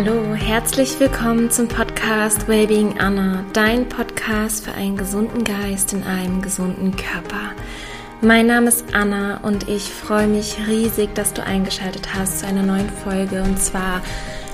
Hallo, 0.00 0.32
herzlich 0.32 1.00
willkommen 1.00 1.50
zum 1.50 1.66
Podcast 1.66 2.46
Wellbeing 2.46 3.00
Anna, 3.00 3.44
dein 3.52 3.88
Podcast 3.88 4.64
für 4.64 4.70
einen 4.70 4.96
gesunden 4.96 5.42
Geist 5.42 5.92
in 5.92 6.04
einem 6.04 6.40
gesunden 6.40 6.94
Körper. 6.94 7.50
Mein 8.20 8.46
Name 8.46 8.68
ist 8.68 8.94
Anna 8.94 9.38
und 9.38 9.68
ich 9.68 9.90
freue 9.90 10.28
mich 10.28 10.56
riesig, 10.68 11.16
dass 11.16 11.32
du 11.32 11.42
eingeschaltet 11.42 12.14
hast 12.14 12.38
zu 12.38 12.46
einer 12.46 12.62
neuen 12.62 12.88
Folge. 12.88 13.42
Und 13.42 13.60
zwar 13.60 14.00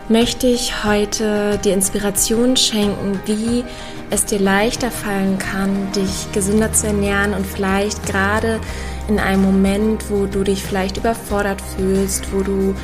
möchte 0.09 0.47
ich 0.47 0.83
heute 0.83 1.61
dir 1.63 1.75
Inspiration 1.75 2.57
schenken, 2.57 3.21
wie 3.27 3.65
es 4.09 4.25
dir 4.25 4.39
leichter 4.39 4.91
fallen 4.91 5.37
kann, 5.37 5.93
dich 5.93 6.33
gesünder 6.33 6.73
zu 6.73 6.87
ernähren 6.87 7.35
und 7.35 7.47
vielleicht 7.47 8.07
gerade 8.07 8.61
in 9.09 9.19
einem 9.19 9.43
Moment, 9.43 10.09
wo 10.09 10.25
du 10.25 10.43
dich 10.43 10.63
vielleicht 10.63 10.97
überfordert 10.97 11.61
fühlst, 11.77 12.33
wo 12.33 12.41
du 12.41 12.75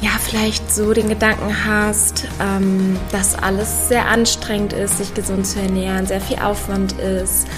ja, 0.00 0.10
vielleicht 0.20 0.72
so 0.72 0.92
den 0.92 1.08
Gedanken 1.08 1.64
hast, 1.64 2.28
ähm, 2.40 2.96
dass 3.10 3.34
alles 3.34 3.88
sehr 3.88 4.06
anstrengend 4.06 4.72
ist, 4.72 4.98
sich 4.98 5.12
gesund 5.14 5.46
zu 5.46 5.60
ernähren, 5.60 6.06
sehr 6.06 6.20
viel 6.20 6.38
Aufwand 6.38 6.92
ist 6.92 7.48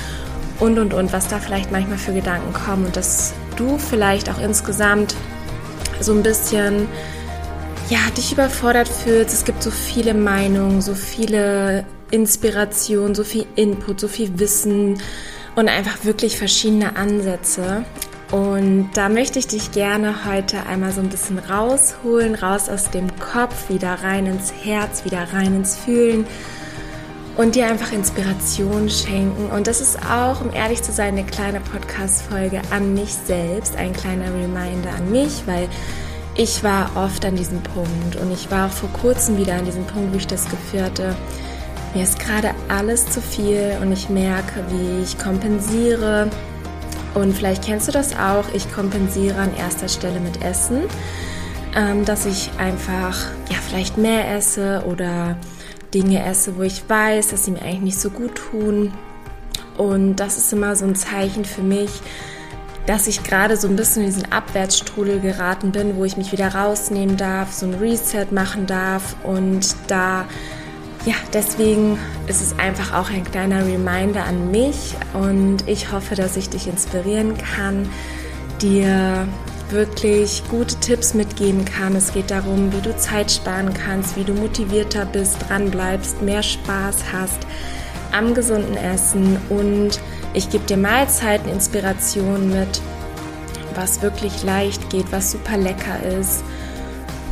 und 0.59 0.79
und 0.79 0.95
und, 0.95 1.13
was 1.13 1.29
da 1.29 1.39
vielleicht 1.39 1.71
manchmal 1.71 1.99
für 1.99 2.13
Gedanken 2.13 2.53
kommen 2.53 2.87
und 2.87 2.97
dass 2.97 3.35
du 3.57 3.79
vielleicht 3.79 4.31
auch 4.31 4.41
insgesamt 4.41 5.15
so 6.01 6.13
ein 6.13 6.23
bisschen 6.23 6.89
ja, 7.91 7.99
dich 8.17 8.33
überfordert 8.33 8.89
fühlst. 8.89 9.35
Es 9.35 9.45
gibt 9.45 9.63
so 9.63 9.71
viele 9.71 10.15
Meinungen, 10.15 10.81
so 10.81 10.95
viele 10.95 11.85
Inspirationen, 12.11 13.15
so 13.15 13.25
viel 13.25 13.47
Input, 13.57 14.01
so 14.01 14.09
viel 14.09 14.39
Wissen 14.39 15.01
und 15.57 15.69
einfach 15.69 16.05
wirklich 16.05 16.39
verschiedene 16.39 16.97
Ansätze. 16.97 17.85
Und 18.31 18.91
da 18.95 19.09
möchte 19.09 19.41
ich 19.41 19.49
dich 19.49 19.73
gerne 19.73 20.25
heute 20.25 20.67
einmal 20.67 20.93
so 20.93 21.01
ein 21.01 21.09
bisschen 21.09 21.39
rausholen, 21.39 22.37
raus 22.37 22.69
aus 22.69 22.91
dem 22.91 23.09
Kopf, 23.19 23.69
wieder 23.69 23.95
rein 24.03 24.27
ins 24.27 24.53
Herz, 24.63 25.05
wieder 25.05 25.33
rein 25.33 25.57
ins 25.57 25.77
Fühlen 25.77 26.27
und 27.37 27.57
dir 27.57 27.67
einfach 27.67 27.93
Inspiration 27.93 28.89
schenken. 28.89 29.51
Und 29.51 29.67
das 29.67 29.81
ist 29.81 29.99
auch, 30.09 30.41
um 30.43 30.53
ehrlich 30.53 30.83
zu 30.83 30.93
sein, 30.93 31.15
eine 31.15 31.25
kleine 31.25 31.61
Podcast-Folge 31.61 32.63
an 32.71 32.95
mich 32.95 33.15
selbst, 33.15 33.77
ein 33.77 33.93
kleiner 33.93 34.27
Reminder 34.27 34.91
an 34.97 35.11
mich, 35.11 35.43
weil 35.47 35.69
ich 36.37 36.63
war 36.63 36.91
oft 36.95 37.25
an 37.25 37.35
diesem 37.35 37.61
Punkt 37.63 38.17
und 38.21 38.31
ich 38.33 38.51
war 38.51 38.67
auch 38.67 38.73
vor 38.73 38.91
kurzem 38.91 39.37
wieder 39.37 39.55
an 39.55 39.65
diesem 39.65 39.85
Punkt, 39.87 40.13
wo 40.13 40.17
ich 40.17 40.27
das 40.27 40.49
geführte. 40.49 41.17
Mir 41.95 42.05
ist 42.05 42.21
gerade 42.21 42.51
alles 42.69 43.07
zu 43.11 43.21
viel 43.21 43.77
und 43.83 43.91
ich 43.91 44.09
merke, 44.09 44.65
wie 44.69 45.03
ich 45.03 45.19
kompensiere, 45.19 46.31
und 47.15 47.35
vielleicht 47.35 47.65
kennst 47.65 47.89
du 47.89 47.93
das 47.93 48.17
auch, 48.17 48.45
ich 48.55 48.73
kompensiere 48.73 49.37
an 49.37 49.55
erster 49.57 49.89
Stelle 49.89 50.21
mit 50.21 50.43
Essen, 50.43 50.83
ähm, 51.77 52.05
dass 52.05 52.27
ich 52.27 52.51
einfach 52.59 53.27
ja 53.51 53.57
vielleicht 53.67 53.99
mehr 53.99 54.35
esse 54.37 54.85
oder 54.87 55.37
Dinge 55.93 56.25
esse, 56.25 56.57
wo 56.57 56.63
ich 56.63 56.89
weiß, 56.89 57.29
dass 57.29 57.45
sie 57.45 57.53
mir 57.53 57.63
eigentlich 57.63 57.81
nicht 57.81 58.01
so 58.01 58.11
gut 58.11 58.37
tun. 58.37 58.93
Und 59.77 60.17
das 60.17 60.37
ist 60.37 60.53
immer 60.53 60.77
so 60.77 60.85
ein 60.85 60.95
Zeichen 60.95 61.45
für 61.45 61.63
mich, 61.63 61.91
dass 62.87 63.07
ich 63.07 63.23
gerade 63.23 63.57
so 63.57 63.69
ein 63.69 63.77
bisschen 63.77 64.03
in 64.03 64.09
diesen 64.09 64.33
Abwärtsstrudel 64.33 65.21
geraten 65.21 65.73
bin, 65.73 65.97
wo 65.97 66.05
ich 66.05 66.17
mich 66.17 66.33
wieder 66.33 66.55
rausnehmen 66.55 67.17
darf, 67.17 67.53
so 67.53 67.67
ein 67.67 67.75
Reset 67.75 68.27
machen 68.31 68.67
darf 68.67 69.17
und 69.23 69.75
da 69.87 70.27
ja, 71.07 71.15
deswegen 71.33 71.99
ist 72.27 72.43
es 72.43 72.59
einfach 72.59 72.93
auch 72.93 73.11
ein 73.11 73.25
kleiner 73.25 73.65
Reminder 73.65 74.25
an 74.25 74.51
mich 74.51 74.95
und 75.15 75.67
ich 75.67 75.93
hoffe, 75.93 76.15
dass 76.15 76.37
ich 76.37 76.51
dich 76.51 76.67
inspirieren 76.67 77.39
kann, 77.39 77.89
dir 78.61 79.27
wirklich 79.71 80.43
gute 80.51 80.75
Tipps 80.81 81.15
mitgeben 81.15 81.65
kann. 81.65 81.97
Es 81.97 82.13
geht 82.13 82.31
darum, 82.31 82.73
wie 82.73 82.81
du 82.81 82.95
Zeit 82.97 83.31
sparen 83.31 83.73
kannst, 83.73 84.17
wie 84.17 84.25
du 84.25 84.35
motivierter 84.35 85.07
bist, 85.07 85.37
dran 85.49 85.71
bleibst, 85.71 86.21
mehr 86.23 86.43
Spaß 86.43 86.97
hast 87.13 87.39
am 88.13 88.35
gesunden 88.35 88.77
Essen 88.77 89.39
und 89.49 90.01
ich 90.35 90.51
gebe 90.51 90.65
dir 90.67 90.77
Mahlzeiten, 90.77 91.51
Inspirationen 91.51 92.51
mit, 92.51 92.83
was 93.75 94.03
wirklich 94.03 94.43
leicht 94.43 94.91
geht, 94.91 95.11
was 95.13 95.31
super 95.31 95.57
lecker 95.57 96.03
ist 96.19 96.43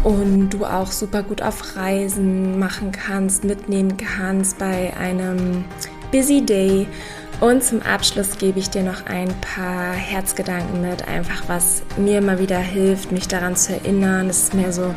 und 0.05 0.51
du 0.51 0.65
auch 0.65 0.91
super 0.91 1.23
gut 1.23 1.43
auf 1.43 1.77
Reisen 1.77 2.59
machen 2.59 2.93
kannst, 2.93 3.45
mitnehmen 3.45 3.97
kannst 3.97 4.59
bei 4.59 4.97
einem 4.97 5.65
Busy 6.13 6.45
Day. 6.45 6.87
Und 7.41 7.63
zum 7.63 7.83
Abschluss 7.83 8.39
gebe 8.39 8.59
ich 8.59 8.71
dir 8.71 8.83
noch 8.83 9.07
ein 9.07 9.29
paar 9.41 9.93
Herzgedanken 9.93 10.81
mit, 10.81 11.07
einfach 11.07 11.45
was 11.47 11.83
mir 11.97 12.19
immer 12.19 12.39
wieder 12.41 12.59
hilft, 12.59 13.13
mich 13.13 13.29
daran 13.29 13.55
zu 13.55 13.75
erinnern. 13.75 14.29
Es 14.29 14.45
ist 14.45 14.55
mehr 14.55 14.73
so 14.73 14.95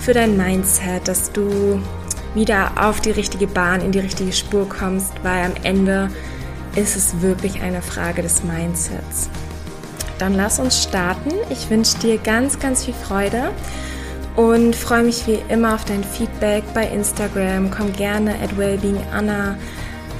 für 0.00 0.12
dein 0.12 0.36
Mindset, 0.36 1.06
dass 1.06 1.30
du 1.30 1.80
wieder 2.34 2.72
auf 2.80 3.00
die 3.00 3.12
richtige 3.12 3.46
Bahn, 3.46 3.80
in 3.80 3.92
die 3.92 4.00
richtige 4.00 4.32
Spur 4.32 4.68
kommst, 4.68 5.12
weil 5.22 5.44
am 5.44 5.54
Ende 5.62 6.10
ist 6.74 6.96
es 6.96 7.20
wirklich 7.20 7.62
eine 7.62 7.82
Frage 7.82 8.22
des 8.22 8.42
Mindsets. 8.42 9.28
Dann 10.18 10.34
lass 10.34 10.58
uns 10.58 10.82
starten. 10.82 11.30
Ich 11.48 11.70
wünsche 11.70 11.96
dir 11.98 12.18
ganz, 12.18 12.58
ganz 12.58 12.84
viel 12.84 12.94
Freude 12.94 13.52
und 14.38 14.76
freue 14.76 15.02
mich 15.02 15.26
wie 15.26 15.40
immer 15.48 15.74
auf 15.74 15.84
dein 15.84 16.04
Feedback 16.04 16.62
bei 16.72 16.86
Instagram. 16.86 17.72
Komm 17.72 17.92
gerne 17.92 18.36
at 18.40 18.56
wellbeinganna 18.56 19.56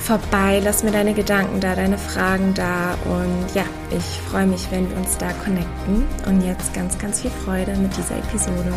vorbei, 0.00 0.60
lass 0.64 0.82
mir 0.82 0.90
deine 0.90 1.14
Gedanken 1.14 1.60
da, 1.60 1.76
deine 1.76 1.98
Fragen 1.98 2.52
da 2.54 2.94
und 3.04 3.54
ja, 3.54 3.64
ich 3.90 4.20
freue 4.28 4.46
mich, 4.46 4.66
wenn 4.72 4.90
wir 4.90 4.96
uns 4.96 5.16
da 5.18 5.32
connecten. 5.44 6.04
Und 6.26 6.44
jetzt 6.44 6.74
ganz, 6.74 6.98
ganz 6.98 7.20
viel 7.20 7.30
Freude 7.30 7.76
mit 7.76 7.96
dieser 7.96 8.18
Episode. 8.18 8.72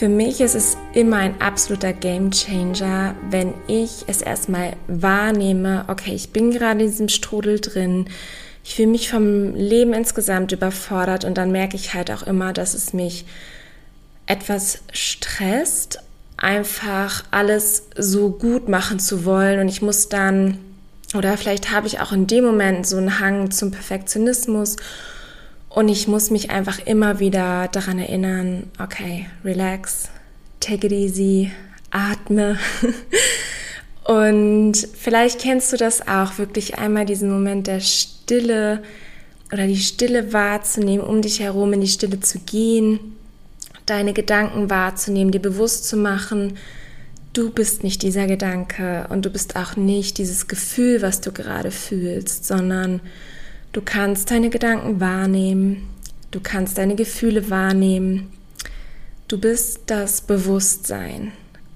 Für 0.00 0.08
mich 0.08 0.40
ist 0.40 0.54
es 0.54 0.78
immer 0.94 1.18
ein 1.18 1.42
absoluter 1.42 1.92
Game 1.92 2.30
Changer, 2.30 3.14
wenn 3.28 3.52
ich 3.66 4.04
es 4.06 4.22
erstmal 4.22 4.72
wahrnehme, 4.86 5.84
okay, 5.88 6.14
ich 6.14 6.30
bin 6.30 6.52
gerade 6.52 6.80
in 6.80 6.86
diesem 6.86 7.10
Strudel 7.10 7.60
drin, 7.60 8.06
ich 8.64 8.76
fühle 8.76 8.88
mich 8.88 9.10
vom 9.10 9.54
Leben 9.54 9.92
insgesamt 9.92 10.52
überfordert 10.52 11.26
und 11.26 11.36
dann 11.36 11.52
merke 11.52 11.76
ich 11.76 11.92
halt 11.92 12.10
auch 12.10 12.22
immer, 12.22 12.54
dass 12.54 12.72
es 12.72 12.94
mich 12.94 13.26
etwas 14.24 14.78
stresst, 14.90 15.98
einfach 16.38 17.24
alles 17.30 17.82
so 17.94 18.30
gut 18.30 18.70
machen 18.70 19.00
zu 19.00 19.26
wollen 19.26 19.60
und 19.60 19.68
ich 19.68 19.82
muss 19.82 20.08
dann, 20.08 20.56
oder 21.14 21.36
vielleicht 21.36 21.72
habe 21.72 21.86
ich 21.86 22.00
auch 22.00 22.12
in 22.12 22.26
dem 22.26 22.44
Moment 22.44 22.86
so 22.86 22.96
einen 22.96 23.20
Hang 23.20 23.50
zum 23.50 23.70
Perfektionismus 23.70 24.76
und 25.70 25.88
ich 25.88 26.08
muss 26.08 26.30
mich 26.30 26.50
einfach 26.50 26.80
immer 26.84 27.20
wieder 27.20 27.68
daran 27.68 27.98
erinnern, 27.98 28.64
okay, 28.82 29.26
relax, 29.44 30.10
take 30.58 30.88
it 30.88 30.92
easy, 30.92 31.50
atme. 31.90 32.58
Und 34.04 34.74
vielleicht 34.76 35.40
kennst 35.40 35.72
du 35.72 35.76
das 35.76 36.08
auch, 36.08 36.38
wirklich 36.38 36.78
einmal 36.78 37.06
diesen 37.06 37.30
Moment 37.30 37.68
der 37.68 37.78
Stille 37.78 38.82
oder 39.52 39.68
die 39.68 39.76
Stille 39.76 40.32
wahrzunehmen, 40.32 41.06
um 41.06 41.22
dich 41.22 41.38
herum 41.38 41.72
in 41.74 41.80
die 41.80 41.86
Stille 41.86 42.18
zu 42.18 42.40
gehen, 42.40 42.98
deine 43.86 44.12
Gedanken 44.12 44.68
wahrzunehmen, 44.68 45.30
dir 45.30 45.40
bewusst 45.40 45.86
zu 45.86 45.96
machen, 45.96 46.56
du 47.32 47.50
bist 47.50 47.84
nicht 47.84 48.02
dieser 48.02 48.26
Gedanke 48.26 49.06
und 49.10 49.24
du 49.24 49.30
bist 49.30 49.54
auch 49.54 49.76
nicht 49.76 50.18
dieses 50.18 50.48
Gefühl, 50.48 51.02
was 51.02 51.20
du 51.20 51.30
gerade 51.30 51.70
fühlst, 51.70 52.46
sondern 52.46 53.00
Du 53.72 53.82
kannst 53.82 54.32
deine 54.32 54.50
Gedanken 54.50 55.00
wahrnehmen, 55.00 55.88
du 56.32 56.40
kannst 56.40 56.76
deine 56.78 56.96
Gefühle 56.96 57.50
wahrnehmen. 57.50 58.32
Du 59.28 59.38
bist 59.38 59.82
das 59.86 60.22
Bewusstsein 60.22 61.30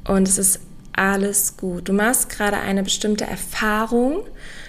und 0.08 0.26
es 0.26 0.38
ist 0.38 0.58
alles 0.92 1.56
gut. 1.56 1.88
Du 1.88 1.92
machst 1.92 2.30
gerade 2.30 2.58
eine 2.58 2.82
bestimmte 2.82 3.24
Erfahrung 3.24 4.24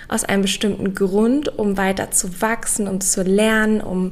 aus 0.07 0.23
einem 0.23 0.43
bestimmten 0.43 0.93
Grund, 0.93 1.57
um 1.57 1.77
weiter 1.77 2.11
zu 2.11 2.41
wachsen, 2.41 2.87
um 2.87 3.01
zu 3.01 3.23
lernen, 3.23 3.81
um 3.81 4.11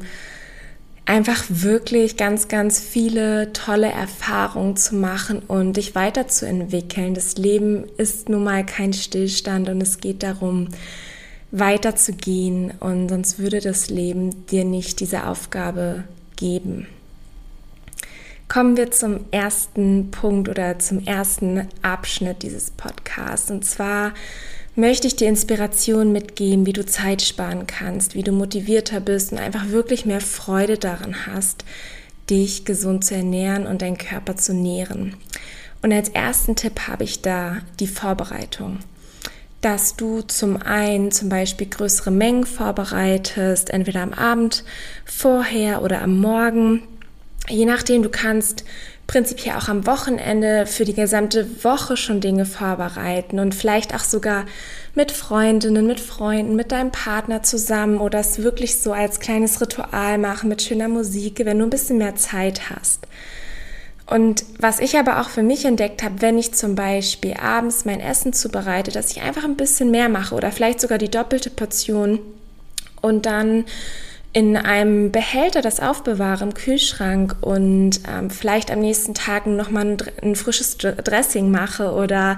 einfach 1.05 1.43
wirklich 1.49 2.17
ganz, 2.17 2.47
ganz 2.47 2.79
viele 2.79 3.53
tolle 3.53 3.91
Erfahrungen 3.91 4.75
zu 4.75 4.95
machen 4.95 5.39
und 5.39 5.77
dich 5.77 5.93
weiterzuentwickeln. 5.93 7.13
Das 7.13 7.37
Leben 7.37 7.85
ist 7.97 8.27
nun 8.27 8.43
mal 8.43 8.65
kein 8.65 8.93
Stillstand 8.93 9.69
und 9.69 9.81
es 9.81 9.99
geht 9.99 10.23
darum, 10.23 10.69
weiterzugehen 11.53 12.71
und 12.79 13.09
sonst 13.09 13.37
würde 13.37 13.61
das 13.61 13.89
Leben 13.89 14.45
dir 14.47 14.65
nicht 14.65 14.99
diese 14.99 15.27
Aufgabe 15.27 16.03
geben. 16.35 16.87
Kommen 18.47 18.75
wir 18.75 18.91
zum 18.91 19.21
ersten 19.31 20.09
Punkt 20.11 20.49
oder 20.49 20.79
zum 20.79 21.05
ersten 21.05 21.67
Abschnitt 21.83 22.41
dieses 22.41 22.71
Podcasts. 22.71 23.51
Und 23.51 23.65
zwar 23.65 24.13
möchte 24.75 25.05
ich 25.05 25.15
dir 25.15 25.29
Inspiration 25.29 26.11
mitgeben, 26.11 26.65
wie 26.65 26.73
du 26.73 26.85
Zeit 26.85 27.21
sparen 27.21 27.67
kannst, 27.67 28.15
wie 28.15 28.23
du 28.23 28.31
motivierter 28.31 28.99
bist 28.99 29.31
und 29.31 29.37
einfach 29.37 29.69
wirklich 29.69 30.05
mehr 30.05 30.21
Freude 30.21 30.79
daran 30.79 31.27
hast, 31.27 31.65
dich 32.31 32.65
gesund 32.65 33.05
zu 33.05 33.15
ernähren 33.15 33.67
und 33.67 33.83
deinen 33.83 33.99
Körper 33.99 34.37
zu 34.37 34.55
nähren. 34.55 35.15
Und 35.83 35.93
als 35.93 36.09
ersten 36.09 36.55
Tipp 36.55 36.87
habe 36.87 37.03
ich 37.03 37.21
da 37.21 37.57
die 37.79 37.87
Vorbereitung. 37.87 38.79
Dass 39.63 39.95
du 39.95 40.21
zum 40.21 40.61
einen 40.61 41.11
zum 41.11 41.29
Beispiel 41.29 41.67
größere 41.67 42.11
Mengen 42.11 42.45
vorbereitest, 42.45 43.69
entweder 43.69 44.01
am 44.01 44.13
Abend 44.13 44.63
vorher 45.05 45.81
oder 45.81 46.01
am 46.01 46.19
Morgen. 46.19 46.83
Je 47.47 47.65
nachdem, 47.65 48.03
du 48.03 48.09
kannst 48.09 48.65
prinzipiell 49.07 49.55
auch 49.55 49.69
am 49.69 49.85
Wochenende 49.85 50.65
für 50.65 50.83
die 50.83 50.93
gesamte 50.93 51.63
Woche 51.63 51.95
schon 51.95 52.19
Dinge 52.19 52.45
vorbereiten 52.45 53.39
und 53.39 53.55
vielleicht 53.55 53.95
auch 53.95 54.03
sogar 54.03 54.45
mit 54.95 55.11
Freundinnen, 55.11 55.87
mit 55.87 55.99
Freunden, 55.99 56.55
mit 56.55 56.71
deinem 56.71 56.91
Partner 56.91 57.43
zusammen 57.43 57.99
oder 57.99 58.19
es 58.19 58.43
wirklich 58.43 58.79
so 58.79 58.91
als 58.91 59.19
kleines 59.19 59.61
Ritual 59.61 60.17
machen 60.17 60.49
mit 60.49 60.61
schöner 60.61 60.89
Musik, 60.89 61.41
wenn 61.43 61.59
du 61.59 61.65
ein 61.65 61.69
bisschen 61.69 61.97
mehr 61.97 62.15
Zeit 62.15 62.69
hast. 62.69 63.07
Und 64.05 64.43
was 64.59 64.79
ich 64.79 64.97
aber 64.97 65.21
auch 65.21 65.29
für 65.29 65.43
mich 65.43 65.65
entdeckt 65.65 66.03
habe, 66.03 66.21
wenn 66.21 66.37
ich 66.37 66.53
zum 66.53 66.75
Beispiel 66.75 67.35
abends 67.35 67.85
mein 67.85 68.01
Essen 68.01 68.33
zubereite, 68.33 68.91
dass 68.91 69.11
ich 69.11 69.21
einfach 69.21 69.43
ein 69.45 69.55
bisschen 69.55 69.91
mehr 69.91 70.09
mache 70.09 70.35
oder 70.35 70.51
vielleicht 70.51 70.81
sogar 70.81 70.97
die 70.97 71.09
doppelte 71.09 71.49
Portion 71.49 72.19
und 73.01 73.25
dann 73.25 73.65
in 74.33 74.57
einem 74.57 75.11
Behälter 75.11 75.61
das 75.61 75.79
aufbewahre 75.79 76.43
im 76.43 76.55
Kühlschrank 76.55 77.35
und 77.41 78.01
ähm, 78.09 78.31
vielleicht 78.31 78.71
am 78.71 78.79
nächsten 78.79 79.13
Tag 79.13 79.45
nochmal 79.45 79.85
ein, 79.85 79.97
ein 80.23 80.35
frisches 80.35 80.77
Dressing 80.77 81.51
mache 81.51 81.91
oder 81.91 82.37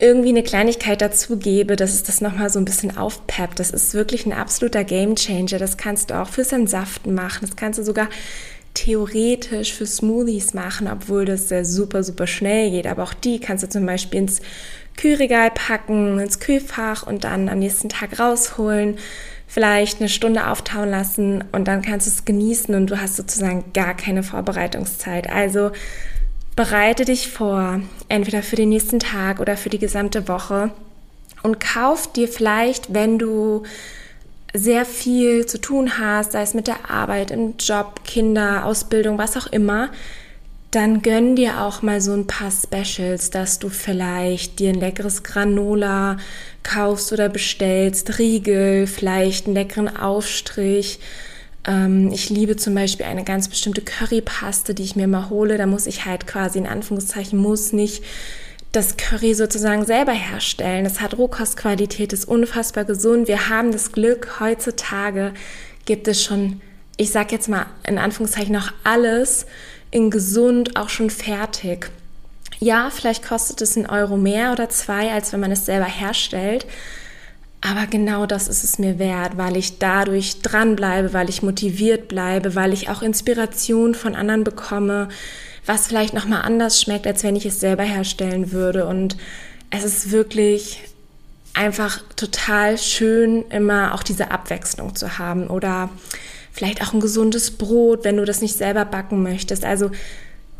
irgendwie 0.00 0.30
eine 0.30 0.42
Kleinigkeit 0.42 1.02
dazugebe, 1.02 1.76
dass 1.76 1.92
es 1.92 2.02
das 2.02 2.22
nochmal 2.22 2.48
so 2.48 2.58
ein 2.58 2.64
bisschen 2.64 2.96
aufpeppt. 2.96 3.60
Das 3.60 3.70
ist 3.70 3.92
wirklich 3.92 4.24
ein 4.24 4.32
absoluter 4.32 4.82
Gamechanger. 4.82 5.58
Das 5.58 5.76
kannst 5.76 6.10
du 6.10 6.20
auch 6.20 6.28
fürs 6.28 6.52
Entsaften 6.52 7.14
machen. 7.14 7.40
Das 7.42 7.56
kannst 7.56 7.78
du 7.78 7.82
sogar 7.82 8.08
theoretisch 8.76 9.72
für 9.72 9.86
Smoothies 9.86 10.54
machen, 10.54 10.86
obwohl 10.86 11.24
das 11.24 11.48
sehr 11.48 11.64
super, 11.64 12.02
super 12.02 12.26
schnell 12.26 12.70
geht. 12.70 12.86
Aber 12.86 13.02
auch 13.02 13.14
die 13.14 13.40
kannst 13.40 13.64
du 13.64 13.68
zum 13.68 13.86
Beispiel 13.86 14.20
ins 14.20 14.40
Kühlregal 14.96 15.50
packen, 15.50 16.18
ins 16.18 16.40
Kühlfach 16.40 17.06
und 17.06 17.24
dann 17.24 17.48
am 17.48 17.58
nächsten 17.58 17.88
Tag 17.88 18.18
rausholen, 18.18 18.98
vielleicht 19.46 20.00
eine 20.00 20.08
Stunde 20.08 20.48
auftauen 20.48 20.90
lassen 20.90 21.44
und 21.52 21.68
dann 21.68 21.82
kannst 21.82 22.06
du 22.06 22.10
es 22.10 22.24
genießen 22.24 22.74
und 22.74 22.88
du 22.88 23.00
hast 23.00 23.16
sozusagen 23.16 23.64
gar 23.72 23.94
keine 23.94 24.22
Vorbereitungszeit. 24.22 25.30
Also 25.30 25.70
bereite 26.54 27.04
dich 27.04 27.28
vor, 27.28 27.80
entweder 28.08 28.42
für 28.42 28.56
den 28.56 28.68
nächsten 28.68 28.98
Tag 28.98 29.40
oder 29.40 29.56
für 29.56 29.70
die 29.70 29.78
gesamte 29.78 30.28
Woche 30.28 30.70
und 31.42 31.60
kauf 31.60 32.12
dir 32.12 32.28
vielleicht, 32.28 32.92
wenn 32.92 33.18
du 33.18 33.62
sehr 34.58 34.84
viel 34.84 35.46
zu 35.46 35.60
tun 35.60 35.98
hast, 35.98 36.32
sei 36.32 36.42
es 36.42 36.54
mit 36.54 36.66
der 36.66 36.90
Arbeit, 36.90 37.30
im 37.30 37.54
Job, 37.58 38.04
Kinder, 38.04 38.64
Ausbildung, 38.64 39.18
was 39.18 39.36
auch 39.36 39.46
immer, 39.46 39.90
dann 40.70 41.00
gönn 41.00 41.36
dir 41.36 41.62
auch 41.62 41.82
mal 41.82 42.00
so 42.00 42.12
ein 42.12 42.26
paar 42.26 42.50
Specials, 42.50 43.30
dass 43.30 43.58
du 43.58 43.68
vielleicht 43.68 44.58
dir 44.58 44.70
ein 44.70 44.80
leckeres 44.80 45.22
Granola 45.22 46.18
kaufst 46.62 47.12
oder 47.12 47.28
bestellst, 47.28 48.18
Riegel, 48.18 48.86
vielleicht 48.86 49.46
einen 49.46 49.54
leckeren 49.54 49.96
Aufstrich. 49.96 50.98
Ähm, 51.66 52.10
ich 52.12 52.30
liebe 52.30 52.56
zum 52.56 52.74
Beispiel 52.74 53.06
eine 53.06 53.24
ganz 53.24 53.48
bestimmte 53.48 53.80
Currypaste, 53.80 54.74
die 54.74 54.82
ich 54.82 54.96
mir 54.96 55.06
mal 55.06 55.30
hole. 55.30 55.56
Da 55.56 55.66
muss 55.66 55.86
ich 55.86 56.04
halt 56.04 56.26
quasi 56.26 56.58
in 56.58 56.66
Anführungszeichen, 56.66 57.38
muss 57.38 57.72
nicht 57.72 58.02
das 58.76 58.98
Curry 58.98 59.32
sozusagen 59.34 59.86
selber 59.86 60.12
herstellen. 60.12 60.84
Es 60.84 61.00
hat 61.00 61.16
Rohkostqualität, 61.16 62.12
ist 62.12 62.28
unfassbar 62.28 62.84
gesund. 62.84 63.26
Wir 63.26 63.48
haben 63.48 63.72
das 63.72 63.90
Glück, 63.90 64.38
heutzutage 64.38 65.32
gibt 65.86 66.06
es 66.08 66.22
schon, 66.22 66.60
ich 66.98 67.10
sag 67.10 67.32
jetzt 67.32 67.48
mal 67.48 67.66
in 67.86 67.96
Anführungszeichen 67.96 68.52
noch 68.52 68.72
alles 68.84 69.46
in 69.90 70.10
gesund 70.10 70.76
auch 70.76 70.90
schon 70.90 71.08
fertig. 71.08 71.90
Ja, 72.58 72.90
vielleicht 72.90 73.26
kostet 73.26 73.62
es 73.62 73.76
einen 73.76 73.86
Euro 73.86 74.18
mehr 74.18 74.52
oder 74.52 74.68
zwei, 74.68 75.10
als 75.10 75.32
wenn 75.32 75.40
man 75.40 75.52
es 75.52 75.64
selber 75.64 75.86
herstellt. 75.86 76.66
Aber 77.62 77.86
genau 77.86 78.26
das 78.26 78.46
ist 78.46 78.62
es 78.62 78.78
mir 78.78 78.98
wert, 78.98 79.38
weil 79.38 79.56
ich 79.56 79.78
dadurch 79.78 80.42
dranbleibe, 80.42 81.14
weil 81.14 81.30
ich 81.30 81.42
motiviert 81.42 82.08
bleibe, 82.08 82.54
weil 82.54 82.74
ich 82.74 82.90
auch 82.90 83.00
Inspiration 83.00 83.94
von 83.94 84.14
anderen 84.14 84.44
bekomme, 84.44 85.08
was 85.66 85.88
vielleicht 85.88 86.14
nochmal 86.14 86.42
anders 86.42 86.80
schmeckt, 86.80 87.06
als 87.06 87.22
wenn 87.24 87.36
ich 87.36 87.44
es 87.44 87.60
selber 87.60 87.82
herstellen 87.82 88.52
würde. 88.52 88.86
Und 88.86 89.16
es 89.70 89.84
ist 89.84 90.12
wirklich 90.12 90.80
einfach 91.54 92.00
total 92.14 92.78
schön, 92.78 93.44
immer 93.50 93.94
auch 93.94 94.02
diese 94.02 94.30
Abwechslung 94.30 94.94
zu 94.94 95.18
haben 95.18 95.48
oder 95.48 95.90
vielleicht 96.52 96.82
auch 96.82 96.92
ein 96.92 97.00
gesundes 97.00 97.50
Brot, 97.50 98.04
wenn 98.04 98.16
du 98.16 98.24
das 98.24 98.40
nicht 98.40 98.56
selber 98.56 98.84
backen 98.84 99.22
möchtest. 99.22 99.64
Also 99.64 99.90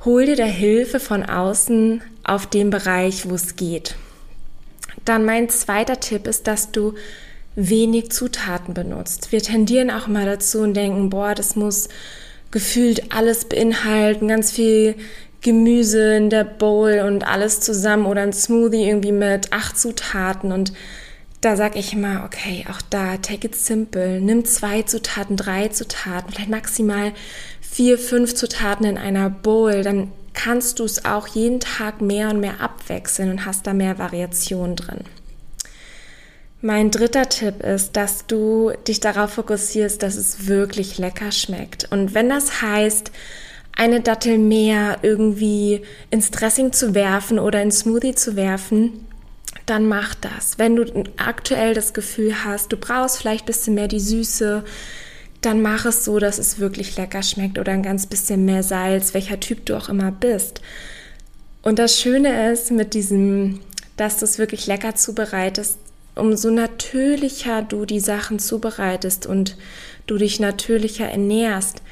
hol 0.05 0.27
dir 0.27 0.37
da 0.37 0.45
Hilfe 0.45 1.01
von 1.01 1.23
außen 1.23 2.03
auf 2.25 2.47
dem 2.47 2.71
Bereich, 2.71 3.29
wo 3.29 3.35
es 3.35 3.57
geht. 3.57 3.97
Dann 5.05 5.25
mein 5.25 5.49
zweiter 5.49 6.01
Tipp 6.01 6.27
ist, 6.27 6.47
dass 6.47 6.73
du 6.73 6.95
wenig 7.55 8.11
Zutaten 8.11 8.75
benutzt. 8.75 9.33
Wir 9.33 9.43
tendieren 9.43 9.91
auch 9.91 10.09
mal 10.09 10.27
dazu 10.27 10.61
und 10.61 10.75
denken, 10.75 11.11
boah, 11.11 11.35
das 11.35 11.57
muss 11.57 11.89
gefühlt 12.57 13.13
alles 13.13 13.45
beinhalten, 13.45 14.29
ganz 14.29 14.51
viel 14.51 14.95
Gemüse 15.43 16.17
in 16.17 16.31
der 16.31 16.45
Bowl 16.45 17.03
und 17.07 17.23
alles 17.29 17.61
zusammen 17.61 18.07
oder 18.07 18.23
ein 18.23 18.33
Smoothie 18.33 18.89
irgendwie 18.89 19.13
mit 19.13 19.53
acht 19.53 19.79
Zutaten 19.79 20.53
und 20.53 20.73
da 21.43 21.55
sag 21.55 21.77
ich 21.77 21.93
immer, 21.93 22.25
okay, 22.25 22.65
auch 22.71 22.81
da, 22.89 23.19
take 23.19 23.49
it 23.49 23.55
simple. 23.55 24.23
Nimm 24.23 24.47
zwei 24.47 24.81
Zutaten, 24.81 25.37
drei 25.37 25.69
Zutaten, 25.69 26.33
vielleicht 26.33 26.49
maximal 26.49 27.13
vier, 27.61 27.99
fünf 27.99 28.35
Zutaten 28.35 28.87
in 28.87 28.97
einer 28.97 29.29
Bowl. 29.29 29.83
Dann 29.83 30.11
kannst 30.33 30.79
du 30.79 30.85
es 30.85 31.05
auch 31.05 31.27
jeden 31.27 31.61
Tag 31.61 32.01
mehr 32.01 32.31
und 32.31 32.41
mehr 32.41 32.63
abwechseln 32.63 33.31
und 33.31 33.45
hast 33.45 33.67
da 33.67 33.75
mehr 33.75 33.99
Variation 33.99 34.77
drin. 34.77 35.05
Mein 36.67 36.91
dritter 36.91 37.29
Tipp 37.29 37.63
ist, 37.63 37.95
dass 37.95 38.27
du 38.27 38.73
dich 38.89 38.99
darauf 38.99 39.35
fokussierst, 39.35 40.03
dass 40.03 40.17
es 40.17 40.49
wirklich 40.49 40.99
lecker 40.99 41.31
schmeckt. 41.31 41.93
Und 41.93 42.13
wenn 42.13 42.29
das 42.29 42.61
heißt, 42.61 43.13
eine 43.77 44.01
Dattel 44.01 44.39
mehr 44.39 44.99
irgendwie 45.03 45.83
ins 46.11 46.33
Dressing 46.33 46.73
zu 46.73 46.93
werfen 46.93 47.39
oder 47.39 47.63
ins 47.63 47.79
Smoothie 47.79 48.17
zu 48.17 48.35
werfen, 48.35 49.07
dann 49.67 49.87
mach 49.87 50.17
das. 50.17 50.59
Wenn 50.59 50.75
du 50.75 51.05
aktuell 51.19 51.73
das 51.73 51.95
Gefühl 51.95 52.35
hast, 52.45 52.73
du 52.73 52.77
brauchst 52.77 53.19
vielleicht 53.19 53.45
ein 53.45 53.47
bisschen 53.47 53.75
mehr 53.75 53.87
die 53.87 54.01
Süße, 54.01 54.65
dann 55.43 55.63
mach 55.63 55.85
es 55.85 56.05
so, 56.05 56.19
dass 56.19 56.41
es 56.41 56.59
wirklich 56.59 56.97
lecker 56.97 57.23
schmeckt 57.23 57.61
oder 57.61 57.71
ein 57.71 57.85
ganz 57.85 58.09
bisschen 58.09 58.45
mehr 58.45 58.65
Salz, 58.65 59.15
welcher 59.15 59.39
Typ 59.39 59.67
du 59.67 59.77
auch 59.77 59.89
immer 59.89 60.11
bist. 60.11 60.63
Und 61.63 61.79
das 61.79 62.01
Schöne 62.01 62.51
ist 62.51 62.73
mit 62.73 62.93
diesem, 62.93 63.61
dass 63.97 64.19
du 64.19 64.25
es 64.25 64.41
wirklich 64.41 64.67
lecker 64.67 64.97
zubereitest, 64.97 65.79
umso 66.17 66.51
natürlicher 66.51 67.63
du 67.63 67.85
die 67.85 68.01
Sachen 68.01 68.39
zubereitest 68.39 69.27
und 69.27 69.57
du 70.07 70.17
dich 70.17 70.41
natürlicher 70.41 71.09
ernährst, 71.09 71.83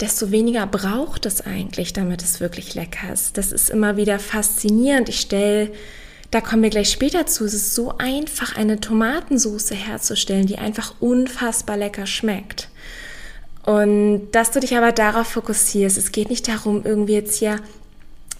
desto 0.00 0.30
weniger 0.30 0.66
braucht 0.66 1.26
es 1.26 1.40
eigentlich, 1.40 1.92
damit 1.92 2.22
es 2.22 2.40
wirklich 2.40 2.74
lecker 2.74 3.12
ist. 3.12 3.36
Das 3.36 3.52
ist 3.52 3.70
immer 3.70 3.96
wieder 3.96 4.18
faszinierend. 4.18 5.08
Ich 5.08 5.20
stelle, 5.20 5.70
da 6.30 6.40
kommen 6.40 6.62
wir 6.62 6.70
gleich 6.70 6.90
später 6.90 7.26
zu, 7.26 7.44
es 7.44 7.54
ist 7.54 7.74
so 7.74 7.96
einfach, 7.98 8.56
eine 8.56 8.80
Tomatensauce 8.80 9.70
herzustellen, 9.70 10.46
die 10.46 10.58
einfach 10.58 10.94
unfassbar 11.00 11.76
lecker 11.76 12.06
schmeckt. 12.06 12.68
Und 13.64 14.30
dass 14.32 14.50
du 14.50 14.60
dich 14.60 14.76
aber 14.76 14.92
darauf 14.92 15.28
fokussierst, 15.28 15.98
es 15.98 16.12
geht 16.12 16.30
nicht 16.30 16.48
darum, 16.48 16.82
irgendwie 16.84 17.14
jetzt 17.14 17.36
hier 17.36 17.60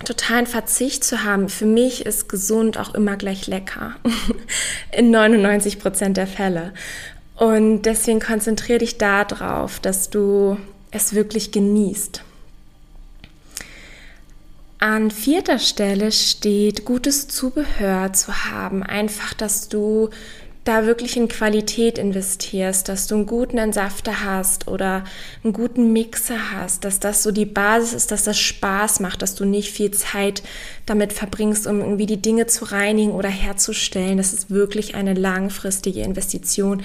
totalen 0.04 0.46
Verzicht 0.46 1.04
zu 1.04 1.24
haben. 1.24 1.48
Für 1.48 1.66
mich 1.66 2.06
ist 2.06 2.28
gesund 2.28 2.78
auch 2.78 2.94
immer 2.94 3.16
gleich 3.16 3.46
lecker. 3.46 3.94
In 4.96 5.10
99 5.10 5.78
Prozent 5.78 6.16
der 6.16 6.26
Fälle. 6.26 6.72
Und 7.36 7.82
deswegen 7.82 8.20
konzentriere 8.20 8.78
dich 8.78 8.98
darauf, 8.98 9.80
dass 9.80 10.10
du 10.10 10.56
es 10.90 11.14
wirklich 11.14 11.52
genießt. 11.52 12.22
An 14.80 15.10
vierter 15.10 15.58
Stelle 15.58 16.12
steht, 16.12 16.84
gutes 16.84 17.26
Zubehör 17.26 18.12
zu 18.12 18.32
haben. 18.44 18.82
Einfach, 18.82 19.34
dass 19.34 19.68
du 19.68 20.10
da 20.68 20.84
wirklich 20.84 21.16
in 21.16 21.28
Qualität 21.28 21.96
investierst, 21.96 22.88
dass 22.90 23.06
du 23.06 23.14
einen 23.14 23.26
guten 23.26 23.56
Entsafter 23.56 24.22
hast 24.22 24.68
oder 24.68 25.04
einen 25.42 25.54
guten 25.54 25.94
Mixer 25.94 26.52
hast, 26.52 26.84
dass 26.84 27.00
das 27.00 27.22
so 27.22 27.30
die 27.30 27.46
Basis 27.46 27.94
ist, 27.94 28.10
dass 28.10 28.24
das 28.24 28.38
Spaß 28.38 29.00
macht, 29.00 29.22
dass 29.22 29.34
du 29.34 29.46
nicht 29.46 29.72
viel 29.72 29.92
Zeit 29.92 30.42
damit 30.84 31.14
verbringst, 31.14 31.66
um 31.66 31.80
irgendwie 31.80 32.04
die 32.04 32.20
Dinge 32.20 32.46
zu 32.46 32.66
reinigen 32.66 33.12
oder 33.12 33.30
herzustellen. 33.30 34.18
Das 34.18 34.34
ist 34.34 34.50
wirklich 34.50 34.94
eine 34.94 35.14
langfristige 35.14 36.02
Investition. 36.02 36.82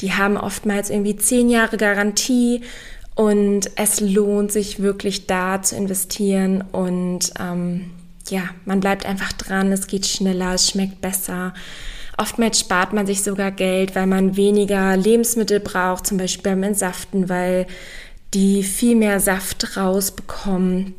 Die 0.00 0.12
haben 0.12 0.36
oftmals 0.36 0.90
irgendwie 0.90 1.16
zehn 1.16 1.48
Jahre 1.48 1.76
Garantie 1.76 2.62
und 3.14 3.70
es 3.76 4.00
lohnt 4.00 4.50
sich 4.50 4.80
wirklich 4.80 5.28
da 5.28 5.62
zu 5.62 5.76
investieren 5.76 6.64
und 6.72 7.32
ähm, 7.38 7.90
ja, 8.28 8.42
man 8.64 8.80
bleibt 8.80 9.06
einfach 9.06 9.32
dran, 9.32 9.70
es 9.72 9.86
geht 9.86 10.06
schneller, 10.06 10.54
es 10.54 10.68
schmeckt 10.68 11.00
besser. 11.00 11.54
Oftmals 12.20 12.60
spart 12.60 12.92
man 12.92 13.06
sich 13.06 13.22
sogar 13.22 13.50
Geld, 13.50 13.94
weil 13.94 14.06
man 14.06 14.36
weniger 14.36 14.94
Lebensmittel 14.94 15.58
braucht, 15.58 16.06
zum 16.06 16.18
Beispiel 16.18 16.52
beim 16.52 16.62
Entsaften, 16.62 17.30
weil 17.30 17.66
die 18.34 18.62
viel 18.62 18.94
mehr 18.94 19.20
Saft 19.20 19.78
rausbekommen 19.78 20.94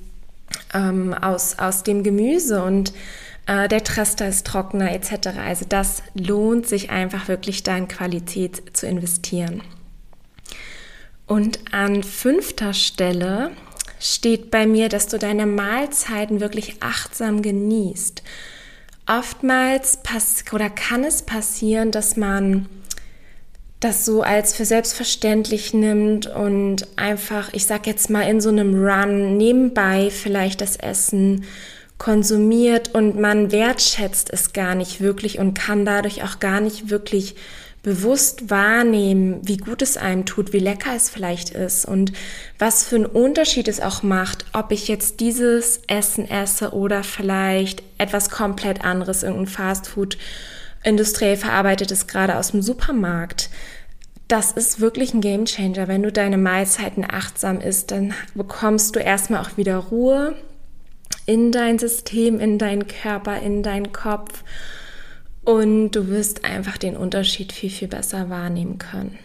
ähm, 0.74 1.14
aus, 1.14 1.60
aus 1.60 1.84
dem 1.84 2.02
Gemüse. 2.02 2.64
Und 2.64 2.92
äh, 3.46 3.68
der 3.68 3.84
Trester 3.84 4.28
ist 4.28 4.48
trockener 4.48 4.94
etc. 4.94 5.38
Also 5.46 5.64
das 5.70 6.02
lohnt 6.16 6.66
sich 6.66 6.90
einfach 6.90 7.28
wirklich 7.28 7.62
da 7.62 7.78
in 7.78 7.88
Qualität 7.88 8.76
zu 8.76 8.88
investieren. 8.88 9.62
Und 11.28 11.60
an 11.72 12.02
fünfter 12.02 12.74
Stelle 12.74 13.52
steht 14.00 14.50
bei 14.50 14.66
mir, 14.66 14.90
dass 14.90 15.06
du 15.06 15.20
deine 15.20 15.46
Mahlzeiten 15.46 16.40
wirklich 16.40 16.78
achtsam 16.80 17.44
genießt. 17.44 18.24
Oftmals 19.08 19.98
pass 20.04 20.44
oder 20.52 20.70
kann 20.70 21.04
es 21.04 21.24
passieren, 21.24 21.92
dass 21.92 22.18
man 22.18 22.68
das 23.80 24.06
so 24.06 24.22
als 24.22 24.54
für 24.54 24.64
selbstverständlich 24.64 25.74
nimmt 25.74 26.28
und 26.28 26.88
einfach, 26.98 27.52
ich 27.52 27.66
sag 27.66 27.88
jetzt 27.88 28.12
mal, 28.12 28.22
in 28.22 28.40
so 28.40 28.50
einem 28.50 28.76
Run 28.76 29.38
nebenbei 29.38 30.12
vielleicht 30.12 30.62
das 30.62 30.76
Essen 30.76 31.46
konsumiert 31.98 32.94
und 32.94 33.20
man 33.20 33.52
wertschätzt 33.52 34.32
es 34.32 34.54
gar 34.54 34.76
nicht 34.76 35.02
wirklich 35.02 35.40
und 35.40 35.56
kann 35.56 35.84
dadurch 35.84 36.24
auch 36.24 36.40
gar 36.40 36.62
nicht 36.62 36.90
wirklich 36.90 37.36
bewusst 37.84 38.52
wahrnehmen, 38.52 39.40
wie 39.44 39.58
gut 39.58 39.82
es 39.82 39.98
einem 39.98 40.26
tut, 40.26 40.54
wie 40.54 40.60
lecker 40.60 40.96
es 40.96 41.10
vielleicht 41.10 41.50
ist 41.50 41.86
und 41.86 42.14
was 42.60 42.84
für 42.84 42.98
einen 42.98 43.06
Unterschied 43.08 43.68
es 43.68 43.80
auch 43.80 44.04
macht, 44.04 44.46
ob 44.54 44.72
ich 44.72 44.88
jetzt 44.88 45.20
dieses 45.20 45.82
Essen 45.88 46.30
esse 46.30 46.74
oder 46.74 47.04
vielleicht 47.04 47.82
etwas 47.98 48.30
komplett 48.30 48.86
anderes, 48.86 49.24
irgendein 49.24 49.48
Fastfood, 49.48 50.18
industriell 50.84 51.38
verarbeitetes 51.38 52.06
gerade 52.06 52.38
aus 52.38 52.52
dem 52.52 52.62
Supermarkt. 52.62 53.50
Das 54.28 54.52
ist 54.52 54.80
wirklich 54.80 55.14
ein 55.14 55.22
Gamechanger. 55.22 55.88
Wenn 55.88 56.04
du 56.04 56.12
deine 56.12 56.38
Mahlzeiten 56.38 57.06
achtsam 57.10 57.60
isst, 57.60 57.92
dann 57.92 58.14
bekommst 58.36 58.96
du 58.96 59.00
erstmal 59.00 59.42
auch 59.42 59.58
wieder 59.58 59.76
Ruhe 59.76 60.36
in 61.26 61.52
dein 61.52 61.80
System, 61.80 62.40
in 62.40 62.58
deinen 62.58 62.88
Körper, 62.88 63.40
in 63.42 63.64
deinen 63.64 63.92
Kopf 63.92 64.44
und 65.44 65.92
du 65.92 66.08
wirst 66.08 66.46
einfach 66.46 66.78
den 66.78 66.96
Unterschied 66.96 67.52
viel, 67.52 67.70
viel 67.70 67.88
besser 67.88 68.30
wahrnehmen 68.30 68.78
können. 68.78 69.18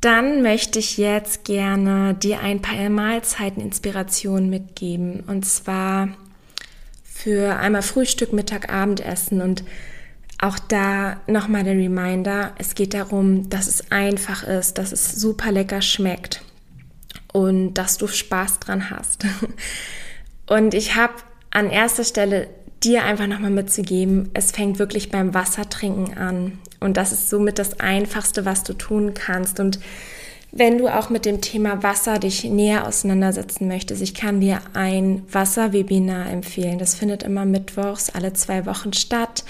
Dann 0.00 0.42
möchte 0.42 0.78
ich 0.78 0.96
jetzt 0.96 1.44
gerne 1.44 2.14
dir 2.14 2.40
ein 2.40 2.62
paar 2.62 2.88
Mahlzeiten-Inspirationen 2.88 4.48
mitgeben. 4.48 5.20
Und 5.26 5.44
zwar 5.44 6.08
für 7.04 7.56
einmal 7.56 7.82
Frühstück, 7.82 8.32
Mittag, 8.32 8.72
Abendessen. 8.72 9.42
Und 9.42 9.62
auch 10.38 10.58
da 10.58 11.20
nochmal 11.26 11.64
der 11.64 11.74
Reminder, 11.74 12.54
es 12.56 12.74
geht 12.74 12.94
darum, 12.94 13.50
dass 13.50 13.66
es 13.66 13.90
einfach 13.92 14.42
ist, 14.42 14.78
dass 14.78 14.92
es 14.92 15.20
super 15.20 15.52
lecker 15.52 15.82
schmeckt 15.82 16.42
und 17.32 17.74
dass 17.74 17.98
du 17.98 18.06
Spaß 18.06 18.60
dran 18.60 18.90
hast. 18.90 19.26
Und 20.46 20.74
ich 20.74 20.96
habe 20.96 21.14
an 21.50 21.70
erster 21.70 22.02
Stelle 22.02 22.48
dir 22.82 23.04
einfach 23.04 23.26
nochmal 23.26 23.50
mitzugeben, 23.50 24.30
es 24.34 24.52
fängt 24.52 24.78
wirklich 24.78 25.10
beim 25.10 25.34
Wassertrinken 25.34 26.16
an. 26.16 26.58
Und 26.80 26.96
das 26.96 27.12
ist 27.12 27.28
somit 27.28 27.58
das 27.58 27.78
Einfachste, 27.78 28.44
was 28.44 28.64
du 28.64 28.72
tun 28.72 29.12
kannst. 29.14 29.60
Und 29.60 29.78
wenn 30.52 30.78
du 30.78 30.88
auch 30.88 31.10
mit 31.10 31.26
dem 31.26 31.40
Thema 31.40 31.82
Wasser 31.82 32.18
dich 32.18 32.44
näher 32.44 32.86
auseinandersetzen 32.86 33.68
möchtest, 33.68 34.02
ich 34.02 34.14
kann 34.14 34.40
dir 34.40 34.60
ein 34.72 35.22
Wasserwebinar 35.30 36.30
empfehlen. 36.30 36.78
Das 36.78 36.94
findet 36.94 37.22
immer 37.22 37.44
mittwochs 37.44 38.10
alle 38.10 38.32
zwei 38.32 38.66
Wochen 38.66 38.92
statt. 38.92 39.44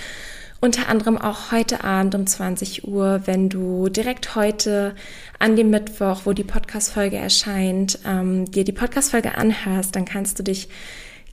Unter 0.61 0.89
anderem 0.89 1.17
auch 1.17 1.53
heute 1.53 1.85
Abend 1.85 2.15
um 2.15 2.27
20 2.27 2.87
Uhr, 2.87 3.23
wenn 3.25 3.49
du 3.49 3.89
direkt 3.89 4.35
heute 4.35 4.95
an 5.39 5.57
dem 5.57 5.71
Mittwoch, 5.71 6.23
wo 6.25 6.35
die 6.35 6.45
Podcast-Folge 6.45 7.17
erscheint, 7.17 7.99
ähm, 8.07 8.51
dir 8.51 8.65
die 8.65 8.73
Podcast-Folge 8.73 9.39
anhörst, 9.39 9.97
dann 9.97 10.05
kannst 10.05 10.39
du 10.39 10.43
dich 10.43 10.69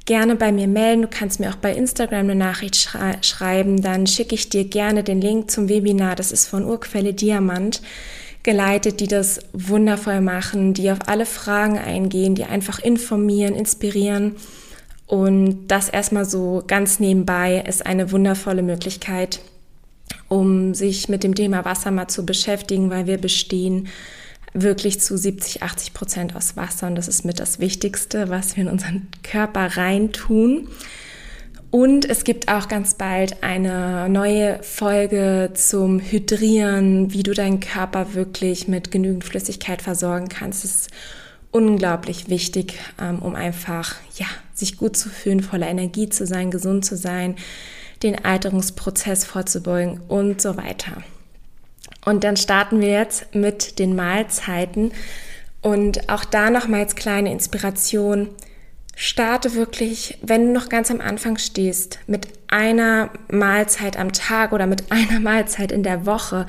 gerne 0.07 0.35
bei 0.35 0.51
mir 0.51 0.67
melden. 0.67 1.03
Du 1.03 1.07
kannst 1.07 1.39
mir 1.39 1.51
auch 1.51 1.57
bei 1.57 1.75
Instagram 1.75 2.21
eine 2.21 2.35
Nachricht 2.35 2.77
schrei 2.77 3.17
schreiben. 3.21 3.83
Dann 3.83 4.07
schicke 4.07 4.33
ich 4.33 4.49
dir 4.49 4.65
gerne 4.65 5.03
den 5.03 5.21
Link 5.21 5.51
zum 5.51 5.69
Webinar. 5.69 6.15
Das 6.15 6.31
ist 6.31 6.47
von 6.47 6.65
Urquelle 6.65 7.13
Diamant 7.13 7.83
geleitet, 8.41 9.01
die 9.01 9.07
das 9.07 9.41
wundervoll 9.53 10.21
machen, 10.21 10.73
die 10.73 10.89
auf 10.89 10.99
alle 11.07 11.25
Fragen 11.25 11.77
eingehen, 11.77 12.33
die 12.33 12.45
einfach 12.45 12.79
informieren, 12.79 13.53
inspirieren. 13.53 14.37
Und 15.05 15.67
das 15.67 15.89
erstmal 15.89 16.25
so 16.25 16.63
ganz 16.65 16.99
nebenbei 16.99 17.63
ist 17.67 17.85
eine 17.85 18.11
wundervolle 18.11 18.63
Möglichkeit, 18.63 19.41
um 20.29 20.73
sich 20.73 21.09
mit 21.09 21.23
dem 21.23 21.35
Thema 21.35 21.65
Wasser 21.65 21.91
mal 21.91 22.07
zu 22.07 22.25
beschäftigen, 22.25 22.89
weil 22.89 23.07
wir 23.07 23.17
bestehen 23.17 23.89
wirklich 24.53 24.99
zu 25.01 25.17
70, 25.17 25.63
80 25.63 25.93
Prozent 25.93 26.35
aus 26.35 26.55
Wasser 26.55 26.87
und 26.87 26.95
das 26.95 27.07
ist 27.07 27.25
mit 27.25 27.39
das 27.39 27.59
Wichtigste, 27.59 28.29
was 28.29 28.55
wir 28.55 28.63
in 28.63 28.69
unseren 28.69 29.07
Körper 29.23 29.77
reintun. 29.77 30.67
Und 31.69 32.09
es 32.09 32.23
gibt 32.23 32.47
auch 32.47 32.69
ganz 32.69 32.93
bald 32.93 33.43
eine 33.43 34.07
neue 34.07 34.63
Folge 34.63 35.51
zum 35.53 35.99
Hydrieren, 35.99 37.11
wie 37.11 37.23
du 37.23 37.33
deinen 37.33 37.59
Körper 37.59 38.13
wirklich 38.13 38.69
mit 38.69 38.89
genügend 38.89 39.25
Flüssigkeit 39.25 39.81
versorgen 39.81 40.29
kannst. 40.29 40.63
Das 40.63 40.71
ist 40.71 40.89
unglaublich 41.51 42.29
wichtig, 42.29 42.75
ähm, 43.01 43.19
um 43.19 43.35
einfach, 43.35 43.95
ja, 44.15 44.27
sich 44.53 44.77
gut 44.77 44.95
zu 44.95 45.09
fühlen, 45.09 45.41
voller 45.41 45.67
Energie 45.67 46.09
zu 46.09 46.25
sein, 46.25 46.51
gesund 46.51 46.85
zu 46.85 46.95
sein, 46.95 47.35
den 48.01 48.23
Alterungsprozess 48.23 49.25
vorzubeugen 49.25 49.99
und 50.07 50.41
so 50.41 50.55
weiter. 50.55 51.03
Und 52.07 52.23
dann 52.23 52.37
starten 52.37 52.79
wir 52.79 52.87
jetzt 52.87 53.35
mit 53.35 53.79
den 53.79 53.93
Mahlzeiten. 53.93 54.93
Und 55.59 56.07
auch 56.07 56.23
da 56.23 56.49
nochmal 56.49 56.83
als 56.83 56.95
kleine 56.95 57.33
Inspiration. 57.33 58.29
Starte 58.95 59.55
wirklich, 59.55 60.17
wenn 60.21 60.45
du 60.45 60.53
noch 60.53 60.69
ganz 60.69 60.89
am 60.89 61.01
Anfang 61.01 61.37
stehst, 61.37 61.99
mit 62.07 62.29
einer 62.47 63.09
Mahlzeit 63.29 63.99
am 63.99 64.13
Tag 64.13 64.53
oder 64.53 64.67
mit 64.67 64.85
einer 64.89 65.19
Mahlzeit 65.19 65.73
in 65.73 65.83
der 65.83 66.05
Woche, 66.05 66.47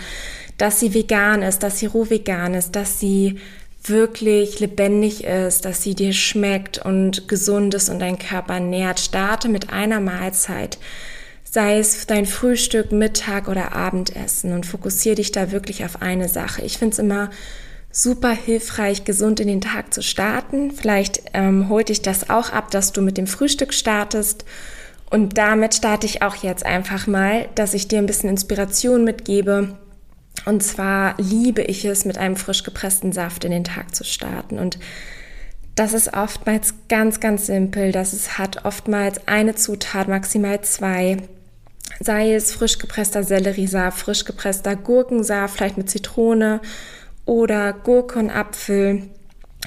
dass 0.59 0.79
sie 0.79 0.95
vegan 0.95 1.43
ist, 1.43 1.65
dass 1.65 1.81
sie 1.81 1.87
roh 1.87 2.09
vegan 2.09 2.55
ist, 2.55 2.77
dass 2.77 3.01
sie 3.01 3.41
wirklich 3.83 4.61
lebendig 4.61 5.25
ist, 5.25 5.65
dass 5.65 5.83
sie 5.83 5.97
dir 5.97 6.13
schmeckt 6.13 6.79
und 6.79 7.27
gesund 7.27 7.75
ist 7.75 7.89
und 7.89 7.99
dein 7.99 8.21
Körper 8.21 8.61
nährt. 8.61 9.01
Starte 9.01 9.49
mit 9.49 9.73
einer 9.73 9.99
Mahlzeit 9.99 10.79
sei 11.51 11.79
es 11.79 12.07
dein 12.07 12.27
Frühstück, 12.27 12.93
Mittag 12.93 13.49
oder 13.49 13.73
Abendessen 13.75 14.53
und 14.53 14.67
fokussiere 14.67 15.17
dich 15.17 15.33
da 15.33 15.51
wirklich 15.51 15.85
auf 15.85 16.03
eine 16.03 16.29
Sache. 16.29 16.63
Ich 16.63 16.79
finde 16.79 16.93
es 16.93 16.99
immer 16.99 17.31
super 17.91 18.31
hilfreich, 18.31 19.05
gesund 19.05 19.41
in 19.41 19.49
den 19.49 19.61
Tag 19.61 19.95
zu 19.95 20.03
starten. 20.03 20.71
Vielleicht 20.73 21.23
ähm, 21.33 21.69
holt 21.69 21.89
dich 21.89 22.03
das 22.03 22.29
auch 22.29 22.51
ab, 22.51 22.71
dass 22.71 22.93
du 22.93 23.01
mit 23.01 23.17
dem 23.17 23.27
Frühstück 23.27 23.73
startest. 23.73 24.45
Und 25.11 25.39
damit 25.39 25.75
starte 25.75 26.07
ich 26.07 26.21
auch 26.23 26.37
jetzt 26.37 26.67
einfach 26.67 27.07
mal, 27.07 27.49
dass 27.55 27.73
ich 27.73 27.89
dir 27.89 27.99
ein 27.99 28.07
bisschen 28.07 28.29
Inspiration 28.29 29.05
mitgebe. 29.05 29.79
Und 30.45 30.63
zwar 30.63 31.15
liebe 31.19 31.63
ich 31.63 31.85
es, 31.87 32.05
mit 32.05 32.19
einem 32.19 32.37
frisch 32.37 32.63
gepressten 32.63 33.13
Saft 33.13 33.45
in 33.45 33.51
den 33.51 33.65
Tag 33.65 33.95
zu 33.95 34.05
starten. 34.05 34.59
Und 34.59 34.79
das 35.75 35.95
ist 35.95 36.15
oftmals 36.15 36.75
ganz, 36.89 37.21
ganz 37.21 37.47
simpel. 37.47 37.93
Das 37.93 38.13
es 38.13 38.37
hat 38.37 38.65
oftmals 38.67 39.27
eine 39.27 39.55
Zutat, 39.55 40.09
maximal 40.09 40.61
zwei 40.61 41.17
sei 42.01 42.35
es 42.35 42.53
frisch 42.53 42.79
gepresster 42.79 43.25
Selleriesaft, 43.25 43.99
frisch 43.99 44.25
gepresster 44.25 44.77
Gurkensaft, 44.77 45.57
vielleicht 45.57 45.79
mit 45.79 45.91
Zitrone 45.91 46.61
oder 47.25 47.73
Gurke 47.73 48.19
und 48.19 48.31
Apfel, 48.31 49.03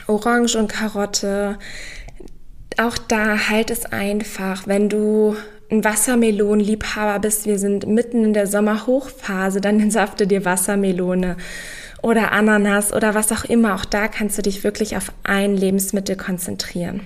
Orange 0.08 0.56
und 0.56 0.68
Karotte. 0.68 1.58
Auch 2.78 2.98
da 2.98 3.50
halt 3.50 3.70
es 3.70 3.86
einfach, 3.86 4.68
wenn 4.68 4.90
du 4.90 5.36
ein 5.70 5.84
Wassermelonenliebhaber 5.84 7.20
bist, 7.20 7.46
wir 7.46 7.60
sind 7.60 7.88
mitten 7.88 8.25
in 8.25 8.34
der 8.34 8.48
Sommerhochphase, 8.48 9.62
dann 9.62 9.80
entsafte 9.80 10.28
dir 10.28 10.44
Wassermelone 10.44 11.38
oder 12.01 12.32
Ananas 12.32 12.92
oder 12.94 13.13
was 13.16 13.32
auch 13.32 13.46
immer. 13.46 13.75
Auch 13.75 13.86
da 13.86 14.08
kannst 14.08 14.38
du 14.38 14.42
dich 14.42 14.63
wirklich 14.63 14.98
auf 14.98 15.12
ein 15.24 15.56
Lebensmittel 15.56 16.18
konzentrieren. 16.18 17.01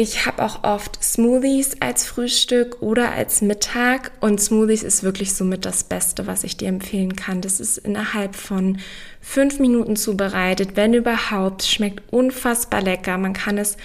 Ich 0.00 0.26
habe 0.26 0.44
auch 0.44 0.62
oft 0.62 1.02
Smoothies 1.02 1.78
als 1.80 2.04
Frühstück 2.04 2.82
oder 2.82 3.10
als 3.10 3.40
Mittag 3.40 4.12
und 4.20 4.40
Smoothies 4.40 4.84
ist 4.84 5.02
wirklich 5.02 5.34
somit 5.34 5.64
das 5.64 5.82
Beste, 5.82 6.28
was 6.28 6.44
ich 6.44 6.56
dir 6.56 6.68
empfehlen 6.68 7.16
kann. 7.16 7.40
Das 7.40 7.58
ist 7.58 7.78
innerhalb 7.78 8.36
von 8.36 8.78
fünf 9.20 9.58
Minuten 9.58 9.96
zubereitet, 9.96 10.76
wenn 10.76 10.94
überhaupt. 10.94 11.64
Schmeckt 11.64 12.12
unfassbar 12.12 12.80
lecker. 12.80 13.18
Man 13.18 13.32
kann 13.32 13.58
es 13.58 13.76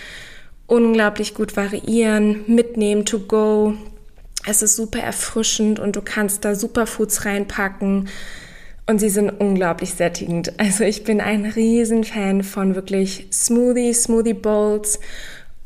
unglaublich 0.67 1.34
gut 1.34 1.58
variieren, 1.58 2.43
mitnehmen, 2.46 3.05
to 3.05 3.17
go. 3.22 3.74
Es 4.46 4.62
ist 4.62 4.75
super 4.75 5.00
erfrischend 5.00 5.79
und 5.79 5.96
du 5.96 6.03
kannst 6.03 6.46
da 6.46 6.53
Superfoods 6.53 7.25
reinpacken. 7.25 8.08
Und 8.86 9.00
sie 9.00 9.10
sind 9.10 9.32
unglaublich 9.32 9.96
sättigend. 9.96 10.60
Also 10.60 10.84
ich 10.84 11.05
bin 11.05 11.22
ein 11.22 11.46
Riesenfan 11.46 12.43
von 12.43 12.75
wirklich 12.75 13.25
Smoothies, 13.32 14.03
Smoothie 14.03 14.36
Bowls 14.36 15.00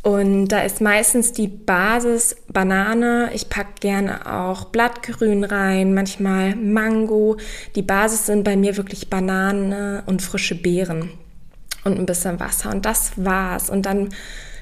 und 0.08 0.48
da 0.48 0.62
ist 0.62 0.80
meistens 0.80 1.34
die 1.34 1.50
Basis 1.50 2.38
Banane. 2.48 3.30
Ich 3.34 3.50
packe 3.50 3.74
gerne 3.82 4.26
auch 4.26 4.64
Blattgrün 4.64 5.44
rein, 5.44 5.94
manchmal 5.94 6.56
Mango. 6.56 7.36
Die 7.76 7.82
Basis 7.82 8.28
sind 8.28 8.46
bei 8.46 8.56
mir 8.56 8.78
wirklich 8.78 9.10
Banane 9.10 10.04
und 10.06 10.22
frische 10.22 10.56
Beeren 10.56 11.10
und 11.84 12.00
ein 12.00 12.06
bisschen 12.06 12.40
Wasser. 12.40 12.70
Und 12.70 12.86
das 12.86 13.12
war's. 13.18 13.70
Und 13.70 13.86
dann 13.86 14.08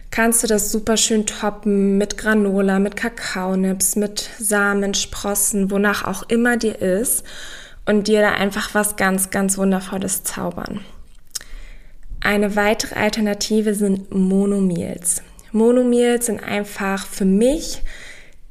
kannst 0.09 0.41
du 0.41 0.47
das 0.47 0.71
super 0.71 0.97
schön 0.97 1.27
toppen 1.27 1.99
mit 1.99 2.17
Granola, 2.17 2.79
mit 2.79 2.95
Kakaonips, 2.95 3.97
mit 3.97 4.27
Samen, 4.39 4.95
Sprossen, 4.95 5.69
wonach 5.69 6.05
auch 6.05 6.23
immer 6.27 6.57
dir 6.57 6.81
ist 6.81 7.23
und 7.85 8.07
dir 8.07 8.21
da 8.21 8.31
einfach 8.31 8.73
was 8.73 8.95
ganz, 8.95 9.29
ganz 9.29 9.59
Wundervolles 9.59 10.23
zaubern. 10.23 10.79
Eine 12.19 12.55
weitere 12.55 12.95
Alternative 12.95 13.75
sind 13.75 14.11
Monomeals. 14.11 15.21
Monomeals 15.55 16.25
sind 16.25 16.43
einfach 16.43 17.07
für 17.07 17.25
mich 17.25 17.81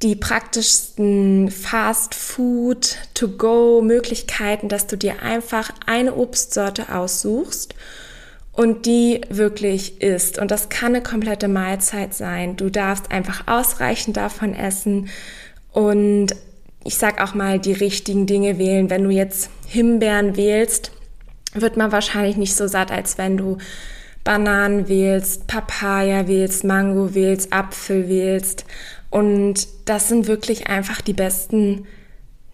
die 0.01 0.15
praktischsten 0.15 1.49
Fast 1.51 2.15
Food 2.15 2.97
to 3.13 3.29
go 3.29 3.81
Möglichkeiten, 3.81 4.67
dass 4.67 4.87
du 4.87 4.97
dir 4.97 5.21
einfach 5.21 5.71
eine 5.85 6.15
Obstsorte 6.15 6.93
aussuchst 6.93 7.75
und 8.51 8.85
die 8.85 9.21
wirklich 9.29 10.01
isst. 10.01 10.39
Und 10.39 10.49
das 10.49 10.69
kann 10.69 10.95
eine 10.95 11.03
komplette 11.03 11.47
Mahlzeit 11.47 12.13
sein. 12.13 12.57
Du 12.57 12.69
darfst 12.69 13.11
einfach 13.11 13.47
ausreichend 13.47 14.17
davon 14.17 14.55
essen 14.55 15.09
und 15.71 16.35
ich 16.83 16.97
sag 16.97 17.21
auch 17.21 17.35
mal 17.35 17.59
die 17.59 17.73
richtigen 17.73 18.25
Dinge 18.25 18.57
wählen. 18.57 18.89
Wenn 18.89 19.03
du 19.03 19.11
jetzt 19.11 19.49
Himbeeren 19.67 20.37
wählst, 20.37 20.91
wird 21.53 21.77
man 21.77 21.91
wahrscheinlich 21.91 22.35
nicht 22.35 22.55
so 22.55 22.67
satt, 22.67 22.91
als 22.91 23.17
wenn 23.17 23.37
du 23.37 23.57
Bananen 24.25 24.89
wählst, 24.89 25.47
Papaya 25.47 26.27
wählst, 26.27 26.65
Mango 26.65 27.13
wählst, 27.13 27.53
Apfel 27.53 28.09
wählst. 28.09 28.65
Und 29.09 29.67
das 29.85 30.09
sind 30.09 30.27
wirklich 30.27 30.67
einfach 30.67 30.99
die 30.99 31.13
besten 31.13 31.85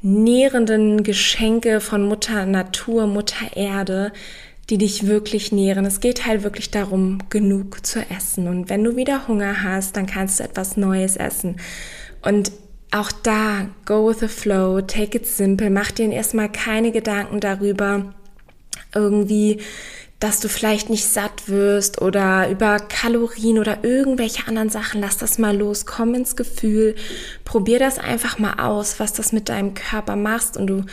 nährenden 0.04 1.04
Geschenke 1.04 1.80
von 1.80 2.04
Mutter 2.04 2.46
Natur, 2.46 3.08
Mutter 3.08 3.56
Erde, 3.56 4.12
die 4.70 4.78
dich 4.78 5.08
wirklich 5.08 5.52
nähren. 5.52 5.86
Es 5.86 6.02
geht 6.02 6.26
halt 6.26 6.44
wirklich 6.44 6.72
darum, 6.72 7.20
genug 7.30 7.86
zu 7.86 8.00
essen. 8.10 8.48
Und 8.48 8.70
wenn 8.70 8.84
du 8.84 8.96
wieder 8.96 9.28
Hunger 9.28 9.64
hast, 9.64 9.96
dann 9.96 10.06
kannst 10.06 10.40
du 10.40 10.44
etwas 10.44 10.76
Neues 10.76 11.16
essen. 11.16 11.56
Und 12.22 12.52
auch 12.92 13.12
da, 13.24 13.70
go 13.86 14.10
with 14.10 14.20
the 14.20 14.28
flow, 14.28 14.82
take 14.82 15.18
it 15.18 15.26
simple, 15.26 15.70
mach 15.70 15.92
dir 15.92 16.12
erstmal 16.12 16.52
keine 16.52 16.92
Gedanken 16.92 17.40
darüber, 17.40 18.14
irgendwie, 18.94 19.60
dass 20.22 20.40
du 20.40 20.50
vielleicht 20.50 20.92
nicht 20.92 21.06
satt 21.06 21.50
wirst 21.50 22.00
oder 22.00 22.48
über 22.50 22.80
Kalorien 22.80 23.58
oder 23.58 23.84
irgendwelche 23.84 24.48
anderen 24.48 24.70
Sachen. 24.70 25.02
Lass 25.02 25.18
das 25.18 25.40
mal 25.40 25.58
los, 25.58 25.88
komm 25.88 26.14
ins 26.14 26.36
Gefühl, 26.36 26.96
probier 27.44 27.80
das 27.80 27.98
einfach 27.98 28.38
mal 28.38 28.60
aus, 28.60 29.00
was 29.00 29.14
das 29.14 29.34
mit 29.34 29.50
deinem 29.50 29.74
Körper 29.74 30.16
macht 30.16 30.58
und 30.58 30.68
du 30.68 30.86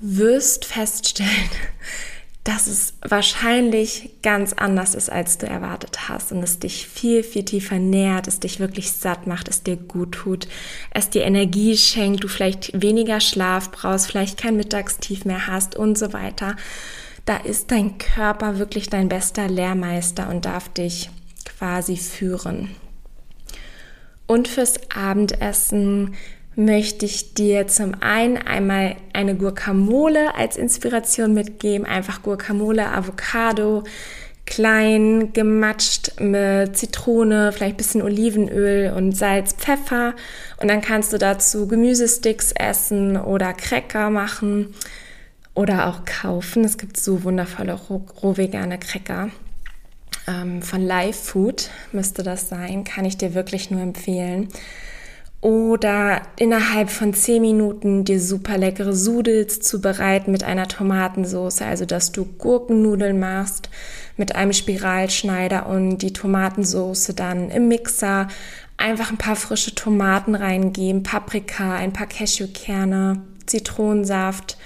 wirst 0.00 0.64
feststellen, 0.64 1.30
dass 2.44 2.66
es 2.66 2.94
wahrscheinlich 3.02 4.10
ganz 4.22 4.52
anders 4.52 4.96
ist, 4.96 5.10
als 5.10 5.38
du 5.38 5.46
erwartet 5.46 6.08
hast 6.08 6.32
und 6.32 6.42
es 6.42 6.58
dich 6.58 6.88
viel, 6.88 7.22
viel 7.22 7.44
tiefer 7.44 7.78
nährt, 7.78 8.26
es 8.26 8.40
dich 8.40 8.58
wirklich 8.58 8.90
satt 8.90 9.28
macht, 9.28 9.48
es 9.48 9.62
dir 9.62 9.76
gut 9.76 10.12
tut, 10.12 10.48
es 10.90 11.08
dir 11.08 11.22
Energie 11.22 11.76
schenkt, 11.76 12.24
du 12.24 12.28
vielleicht 12.28 12.82
weniger 12.82 13.20
Schlaf 13.20 13.70
brauchst, 13.70 14.08
vielleicht 14.08 14.38
kein 14.38 14.56
Mittagstief 14.56 15.24
mehr 15.24 15.46
hast 15.46 15.76
und 15.76 15.96
so 15.96 16.12
weiter. 16.12 16.56
Da 17.26 17.38
ist 17.38 17.72
dein 17.72 17.98
Körper 17.98 18.58
wirklich 18.58 18.88
dein 18.88 19.08
bester 19.08 19.48
Lehrmeister 19.48 20.30
und 20.30 20.44
darf 20.44 20.68
dich 20.68 21.10
quasi 21.44 21.96
führen. 21.96 22.70
Und 24.28 24.46
fürs 24.46 24.74
Abendessen 24.94 26.14
möchte 26.54 27.04
ich 27.04 27.34
dir 27.34 27.66
zum 27.66 27.94
einen 28.00 28.38
einmal 28.38 28.94
eine 29.12 29.34
Guacamole 29.34 30.36
als 30.36 30.56
Inspiration 30.56 31.34
mitgeben. 31.34 31.84
Einfach 31.84 32.22
Guacamole, 32.22 32.86
Avocado, 32.92 33.82
klein 34.46 35.32
gematscht 35.32 36.20
mit 36.20 36.76
Zitrone, 36.76 37.50
vielleicht 37.52 37.76
bisschen 37.76 38.02
Olivenöl 38.02 38.92
und 38.92 39.16
Salz, 39.16 39.52
Pfeffer. 39.52 40.14
Und 40.58 40.68
dann 40.68 40.80
kannst 40.80 41.12
du 41.12 41.18
dazu 41.18 41.66
Gemüsesticks 41.66 42.52
essen 42.52 43.16
oder 43.16 43.52
Cracker 43.52 44.10
machen 44.10 44.74
oder 45.56 45.88
auch 45.88 46.04
kaufen. 46.04 46.62
Es 46.62 46.78
gibt 46.78 46.96
so 46.96 47.24
wundervolle 47.24 47.72
rohvegane 48.22 48.78
Cracker. 48.78 49.30
Ähm, 50.28 50.62
von 50.62 50.80
Live 50.80 51.18
Food 51.18 51.70
müsste 51.90 52.22
das 52.22 52.48
sein, 52.48 52.84
kann 52.84 53.04
ich 53.04 53.16
dir 53.16 53.34
wirklich 53.34 53.72
nur 53.72 53.80
empfehlen 53.80 54.48
oder 55.40 56.22
innerhalb 56.38 56.90
von 56.90 57.14
10 57.14 57.40
Minuten 57.40 58.04
dir 58.04 58.20
super 58.20 58.58
leckere 58.58 58.92
Sudels 58.92 59.60
zubereiten 59.60 60.32
mit 60.32 60.42
einer 60.42 60.66
Tomatensauce, 60.66 61.62
also 61.62 61.84
dass 61.84 62.10
du 62.10 62.24
Gurkennudeln 62.24 63.20
machst 63.20 63.68
mit 64.16 64.34
einem 64.34 64.52
Spiralschneider 64.52 65.66
und 65.66 65.98
die 65.98 66.12
Tomatensauce 66.12 67.12
dann 67.14 67.50
im 67.50 67.68
Mixer 67.68 68.28
einfach 68.76 69.10
ein 69.10 69.18
paar 69.18 69.36
frische 69.36 69.74
Tomaten 69.74 70.34
reingeben, 70.34 71.02
Paprika, 71.02 71.76
ein 71.76 71.92
paar 71.92 72.08
Cashewkerne, 72.08 73.22
Zitronensaft, 73.46 74.56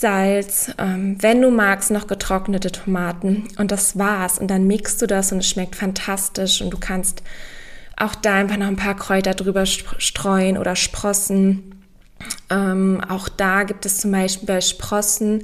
Salz, 0.00 0.70
ähm, 0.78 1.16
wenn 1.20 1.42
du 1.42 1.50
magst, 1.50 1.90
noch 1.90 2.06
getrocknete 2.06 2.70
Tomaten 2.70 3.48
und 3.58 3.72
das 3.72 3.98
war's 3.98 4.38
und 4.38 4.48
dann 4.48 4.68
mixt 4.68 5.02
du 5.02 5.08
das 5.08 5.32
und 5.32 5.38
es 5.38 5.48
schmeckt 5.48 5.74
fantastisch 5.74 6.62
und 6.62 6.70
du 6.70 6.78
kannst 6.78 7.24
auch 7.96 8.14
da 8.14 8.34
einfach 8.36 8.58
noch 8.58 8.68
ein 8.68 8.76
paar 8.76 8.94
Kräuter 8.94 9.34
drüber 9.34 9.66
streuen 9.66 10.56
oder 10.56 10.76
Sprossen. 10.76 11.82
Ähm, 12.48 13.00
auch 13.08 13.28
da 13.28 13.64
gibt 13.64 13.86
es 13.86 13.98
zum 13.98 14.12
Beispiel 14.12 14.46
bei 14.46 14.60
Sprossen 14.60 15.42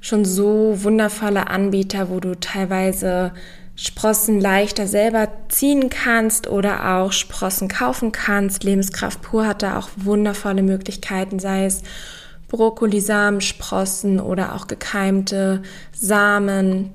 schon 0.00 0.24
so 0.24 0.82
wundervolle 0.82 1.46
Anbieter, 1.46 2.10
wo 2.10 2.18
du 2.18 2.34
teilweise 2.34 3.32
Sprossen 3.76 4.40
leichter 4.40 4.88
selber 4.88 5.28
ziehen 5.48 5.88
kannst 5.88 6.48
oder 6.48 6.96
auch 6.96 7.12
Sprossen 7.12 7.68
kaufen 7.68 8.10
kannst. 8.10 8.64
Lebenskraft 8.64 9.22
pur 9.22 9.46
hat 9.46 9.62
da 9.62 9.78
auch 9.78 9.90
wundervolle 9.94 10.64
Möglichkeiten, 10.64 11.38
sei 11.38 11.66
es 11.66 11.82
Brokkolisamen, 12.56 13.40
Sprossen 13.40 14.20
oder 14.20 14.54
auch 14.54 14.68
gekeimte 14.68 15.62
Samen, 15.92 16.92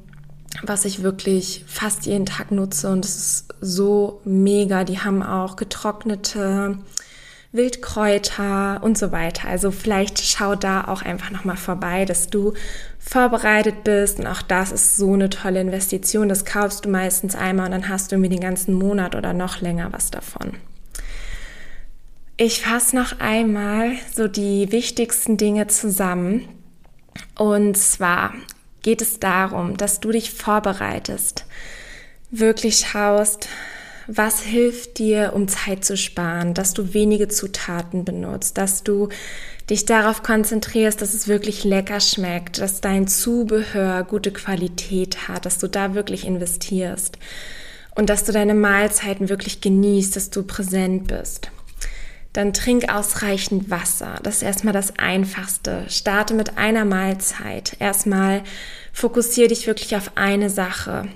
was 0.63 0.85
ich 0.85 1.03
wirklich 1.03 1.65
fast 1.67 2.05
jeden 2.05 2.25
Tag 2.25 2.51
nutze 2.51 2.89
und 2.89 3.03
es 3.03 3.15
ist 3.17 3.53
so 3.59 4.21
mega. 4.23 4.85
Die 4.85 4.99
haben 4.99 5.21
auch 5.21 5.57
getrocknete 5.57 6.77
Wildkräuter 7.51 8.79
und 8.83 8.97
so 8.97 9.11
weiter. 9.11 9.49
Also 9.49 9.71
vielleicht 9.71 10.19
schau 10.19 10.55
da 10.55 10.85
auch 10.85 11.01
einfach 11.01 11.31
nochmal 11.31 11.57
vorbei, 11.57 12.05
dass 12.05 12.27
du 12.27 12.53
vorbereitet 12.97 13.83
bist. 13.83 14.19
Und 14.19 14.27
auch 14.27 14.41
das 14.41 14.71
ist 14.71 14.95
so 14.95 15.13
eine 15.13 15.29
tolle 15.29 15.59
Investition. 15.59 16.29
Das 16.29 16.45
kaufst 16.45 16.85
du 16.85 16.89
meistens 16.89 17.35
einmal 17.35 17.65
und 17.65 17.71
dann 17.73 17.89
hast 17.89 18.11
du 18.11 18.15
irgendwie 18.15 18.35
den 18.35 18.41
ganzen 18.41 18.73
Monat 18.75 19.13
oder 19.13 19.33
noch 19.33 19.59
länger 19.59 19.91
was 19.91 20.09
davon. 20.09 20.53
Ich 22.41 22.61
fasse 22.61 22.95
noch 22.95 23.19
einmal 23.19 23.97
so 24.15 24.29
die 24.29 24.71
wichtigsten 24.71 25.35
Dinge 25.35 25.67
zusammen. 25.67 26.47
Und 27.37 27.75
zwar 27.75 28.33
geht 28.81 29.01
es 29.01 29.19
darum, 29.19 29.75
dass 29.75 29.99
du 29.99 30.13
dich 30.13 30.31
vorbereitest, 30.31 31.43
wirklich 32.31 32.77
schaust, 32.77 33.49
was 34.07 34.39
hilft 34.39 34.99
dir, 34.99 35.33
um 35.35 35.49
Zeit 35.49 35.83
zu 35.83 35.97
sparen, 35.97 36.53
dass 36.53 36.73
du 36.73 36.93
wenige 36.93 37.27
Zutaten 37.27 38.05
benutzt, 38.05 38.57
dass 38.57 38.83
du 38.83 39.09
dich 39.69 39.83
darauf 39.85 40.23
konzentrierst, 40.23 41.01
dass 41.01 41.13
es 41.13 41.27
wirklich 41.27 41.65
lecker 41.65 41.99
schmeckt, 41.99 42.59
dass 42.59 42.79
dein 42.79 43.09
Zubehör 43.09 44.05
gute 44.05 44.31
Qualität 44.31 45.27
hat, 45.27 45.45
dass 45.45 45.57
du 45.57 45.67
da 45.67 45.93
wirklich 45.93 46.25
investierst 46.25 47.19
und 47.95 48.09
dass 48.09 48.23
du 48.23 48.31
deine 48.31 48.53
Mahlzeiten 48.53 49.27
wirklich 49.27 49.59
genießt, 49.59 50.15
dass 50.15 50.29
du 50.29 50.43
präsent 50.43 51.09
bist. 51.09 51.51
Dann 52.33 52.53
trink 52.53 52.93
ausreichend 52.93 53.69
Wasser. 53.71 54.19
Das 54.21 54.37
ist 54.37 54.43
erstmal 54.43 54.73
das 54.73 54.99
Einfachste. 54.99 55.85
Starte 55.87 56.33
mit 56.33 56.57
einer 56.57 56.85
Mahlzeit. 56.85 57.75
Erstmal 57.79 58.43
fokussiere 58.93 59.47
dich 59.47 59.65
wirklich 59.65 59.95
auf 59.95 60.11
eine 60.15 60.49
Sache. 60.49 61.07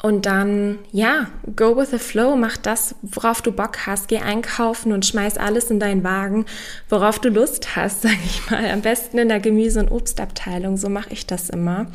Und 0.00 0.26
dann, 0.26 0.78
ja, 0.92 1.26
go 1.56 1.76
with 1.76 1.90
the 1.90 1.98
flow, 1.98 2.36
mach 2.36 2.56
das, 2.56 2.94
worauf 3.02 3.42
du 3.42 3.50
Bock 3.50 3.86
hast. 3.86 4.08
Geh 4.08 4.18
einkaufen 4.18 4.92
und 4.92 5.04
schmeiß 5.04 5.38
alles 5.38 5.70
in 5.70 5.80
deinen 5.80 6.04
Wagen, 6.04 6.46
worauf 6.88 7.18
du 7.18 7.30
Lust 7.30 7.74
hast, 7.74 8.02
sag 8.02 8.16
ich 8.24 8.48
mal. 8.50 8.70
Am 8.70 8.82
besten 8.82 9.18
in 9.18 9.28
der 9.28 9.40
Gemüse- 9.40 9.80
und 9.80 9.90
Obstabteilung, 9.90 10.76
so 10.76 10.88
mache 10.88 11.12
ich 11.12 11.26
das 11.26 11.50
immer. 11.50 11.86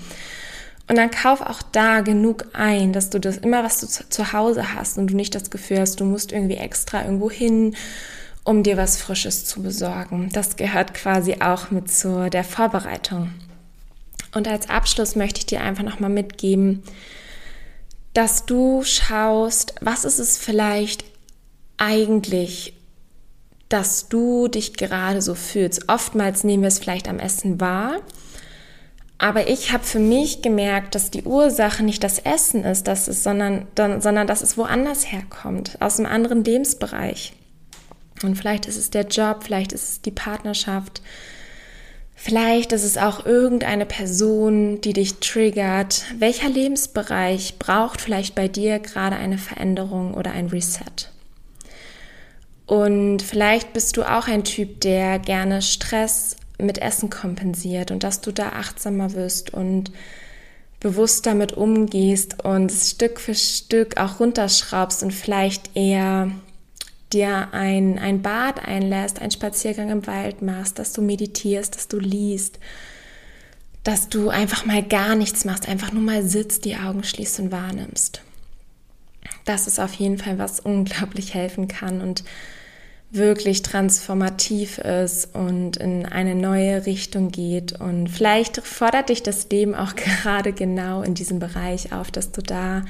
Und 0.89 0.97
dann 0.97 1.11
kauf 1.11 1.39
auch 1.39 1.61
da 1.61 2.01
genug 2.01 2.45
ein, 2.51 2.91
dass 2.91 3.09
du 3.09 3.19
das 3.19 3.37
immer, 3.37 3.63
was 3.63 3.79
du 3.79 3.87
zu, 3.87 4.09
zu 4.09 4.33
Hause 4.33 4.73
hast 4.75 4.97
und 4.97 5.07
du 5.07 5.15
nicht 5.15 5.33
das 5.33 5.49
Gefühl 5.49 5.79
hast, 5.79 6.01
du 6.01 6.05
musst 6.05 6.33
irgendwie 6.33 6.57
extra 6.57 7.05
irgendwo 7.05 7.31
hin 7.31 7.75
um 8.43 8.63
dir 8.63 8.77
was 8.77 8.97
Frisches 8.97 9.45
zu 9.45 9.61
besorgen. 9.61 10.29
Das 10.33 10.55
gehört 10.55 10.93
quasi 10.93 11.37
auch 11.41 11.71
mit 11.71 11.91
zu 11.91 12.29
der 12.29 12.43
Vorbereitung. 12.43 13.33
Und 14.33 14.47
als 14.47 14.69
Abschluss 14.69 15.15
möchte 15.15 15.39
ich 15.39 15.45
dir 15.45 15.61
einfach 15.61 15.83
nochmal 15.83 16.09
mitgeben, 16.09 16.83
dass 18.13 18.45
du 18.45 18.83
schaust, 18.83 19.75
was 19.81 20.05
ist 20.05 20.19
es 20.19 20.37
vielleicht 20.37 21.03
eigentlich, 21.77 22.73
dass 23.69 24.07
du 24.07 24.47
dich 24.47 24.73
gerade 24.73 25.21
so 25.21 25.35
fühlst. 25.35 25.89
Oftmals 25.89 26.43
nehmen 26.43 26.63
wir 26.63 26.67
es 26.67 26.79
vielleicht 26.79 27.07
am 27.07 27.19
Essen 27.19 27.59
wahr, 27.59 28.01
Aber 29.17 29.47
ich 29.47 29.71
habe 29.71 29.85
für 29.85 29.99
mich 29.99 30.41
gemerkt, 30.41 30.95
dass 30.95 31.09
die 31.09 31.23
Ursache 31.23 31.81
nicht 31.83 32.03
das 32.03 32.19
Essen 32.19 32.65
ist, 32.65 32.87
dass 32.87 33.07
es, 33.07 33.23
sondern, 33.23 33.67
sondern 33.77 34.27
dass 34.27 34.41
es 34.41 34.57
woanders 34.57 35.11
herkommt, 35.11 35.77
aus 35.79 35.97
einem 35.97 36.11
anderen 36.11 36.43
Lebensbereich. 36.43 37.31
Und 38.23 38.35
vielleicht 38.35 38.65
ist 38.65 38.77
es 38.77 38.89
der 38.89 39.07
Job, 39.07 39.43
vielleicht 39.43 39.73
ist 39.73 39.89
es 39.89 40.01
die 40.01 40.11
Partnerschaft, 40.11 41.01
vielleicht 42.15 42.71
ist 42.71 42.83
es 42.83 42.97
auch 42.97 43.25
irgendeine 43.25 43.85
Person, 43.85 44.81
die 44.81 44.93
dich 44.93 45.15
triggert. 45.15 46.03
Welcher 46.17 46.49
Lebensbereich 46.49 47.59
braucht 47.59 48.01
vielleicht 48.01 48.35
bei 48.35 48.47
dir 48.47 48.79
gerade 48.79 49.15
eine 49.15 49.37
Veränderung 49.37 50.13
oder 50.13 50.31
ein 50.31 50.47
Reset? 50.47 51.09
Und 52.65 53.21
vielleicht 53.21 53.73
bist 53.73 53.97
du 53.97 54.03
auch 54.03 54.27
ein 54.27 54.43
Typ, 54.43 54.81
der 54.81 55.19
gerne 55.19 55.61
Stress 55.61 56.37
mit 56.57 56.77
Essen 56.77 57.09
kompensiert 57.09 57.91
und 57.91 58.03
dass 58.03 58.21
du 58.21 58.31
da 58.31 58.49
achtsamer 58.49 59.13
wirst 59.13 59.53
und 59.53 59.91
bewusst 60.79 61.25
damit 61.25 61.53
umgehst 61.53 62.43
und 62.43 62.71
Stück 62.71 63.19
für 63.19 63.35
Stück 63.35 63.97
auch 63.97 64.19
runterschraubst 64.19 65.01
und 65.01 65.11
vielleicht 65.11 65.75
eher 65.75 66.31
dir 67.13 67.49
ein, 67.53 67.99
ein 67.99 68.21
Bad 68.21 68.65
einlässt, 68.65 69.19
einen 69.19 69.31
Spaziergang 69.31 69.89
im 69.89 70.07
Wald 70.07 70.41
machst, 70.41 70.79
dass 70.79 70.93
du 70.93 71.01
meditierst, 71.01 71.75
dass 71.75 71.87
du 71.87 71.99
liest, 71.99 72.59
dass 73.83 74.09
du 74.09 74.29
einfach 74.29 74.65
mal 74.65 74.83
gar 74.83 75.15
nichts 75.15 75.45
machst, 75.45 75.67
einfach 75.67 75.91
nur 75.91 76.03
mal 76.03 76.23
sitzt, 76.23 76.65
die 76.65 76.75
Augen 76.75 77.03
schließt 77.03 77.39
und 77.39 77.51
wahrnimmst. 77.51 78.21
Das 79.45 79.67
ist 79.67 79.79
auf 79.79 79.93
jeden 79.93 80.17
Fall, 80.17 80.37
was 80.39 80.59
unglaublich 80.59 81.33
helfen 81.33 81.67
kann 81.67 82.01
und 82.01 82.23
wirklich 83.11 83.61
transformativ 83.61 84.79
ist 84.79 85.35
und 85.35 85.77
in 85.77 86.05
eine 86.05 86.33
neue 86.33 86.85
Richtung 86.87 87.29
geht. 87.29 87.79
Und 87.79 88.07
vielleicht 88.07 88.57
fordert 88.65 89.09
dich 89.09 89.21
das 89.21 89.47
Leben 89.49 89.75
auch 89.75 89.95
gerade 89.95 90.51
genau 90.51 91.03
in 91.03 91.13
diesem 91.13 91.39
Bereich 91.39 91.93
auf, 91.93 92.09
dass 92.09 92.31
du 92.31 92.41
da 92.41 92.83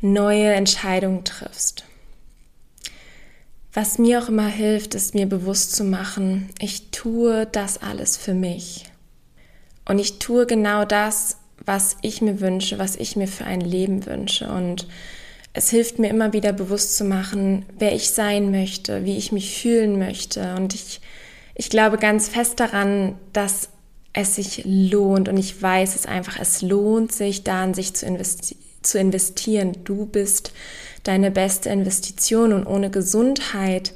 neue 0.00 0.52
Entscheidungen 0.52 1.24
triffst. 1.24 1.84
Was 3.80 3.96
mir 3.96 4.20
auch 4.20 4.28
immer 4.28 4.48
hilft, 4.48 4.96
ist 4.96 5.14
mir 5.14 5.26
bewusst 5.26 5.76
zu 5.76 5.84
machen, 5.84 6.50
ich 6.58 6.90
tue 6.90 7.46
das 7.46 7.80
alles 7.80 8.16
für 8.16 8.34
mich. 8.34 8.86
Und 9.84 10.00
ich 10.00 10.18
tue 10.18 10.46
genau 10.46 10.84
das, 10.84 11.36
was 11.64 11.96
ich 12.02 12.20
mir 12.20 12.40
wünsche, 12.40 12.80
was 12.80 12.96
ich 12.96 13.14
mir 13.14 13.28
für 13.28 13.44
ein 13.44 13.60
Leben 13.60 14.04
wünsche. 14.04 14.48
Und 14.50 14.88
es 15.52 15.70
hilft 15.70 16.00
mir 16.00 16.08
immer 16.08 16.32
wieder 16.32 16.52
bewusst 16.52 16.96
zu 16.96 17.04
machen, 17.04 17.66
wer 17.78 17.94
ich 17.94 18.10
sein 18.10 18.50
möchte, 18.50 19.04
wie 19.04 19.16
ich 19.16 19.30
mich 19.30 19.56
fühlen 19.56 19.96
möchte. 19.96 20.56
Und 20.56 20.74
ich, 20.74 21.00
ich 21.54 21.70
glaube 21.70 21.98
ganz 21.98 22.28
fest 22.28 22.58
daran, 22.58 23.14
dass 23.32 23.68
es 24.12 24.34
sich 24.34 24.62
lohnt. 24.64 25.28
Und 25.28 25.36
ich 25.36 25.62
weiß 25.62 25.94
es 25.94 26.04
einfach, 26.04 26.40
es 26.40 26.62
lohnt 26.62 27.12
sich, 27.12 27.44
da 27.44 27.62
in 27.62 27.74
sich 27.74 27.94
zu, 27.94 28.06
investi 28.06 28.56
zu 28.82 28.98
investieren. 28.98 29.76
Du 29.84 30.04
bist 30.04 30.52
deine 31.08 31.30
beste 31.30 31.70
Investition 31.70 32.52
und 32.52 32.66
ohne 32.66 32.90
Gesundheit 32.90 33.94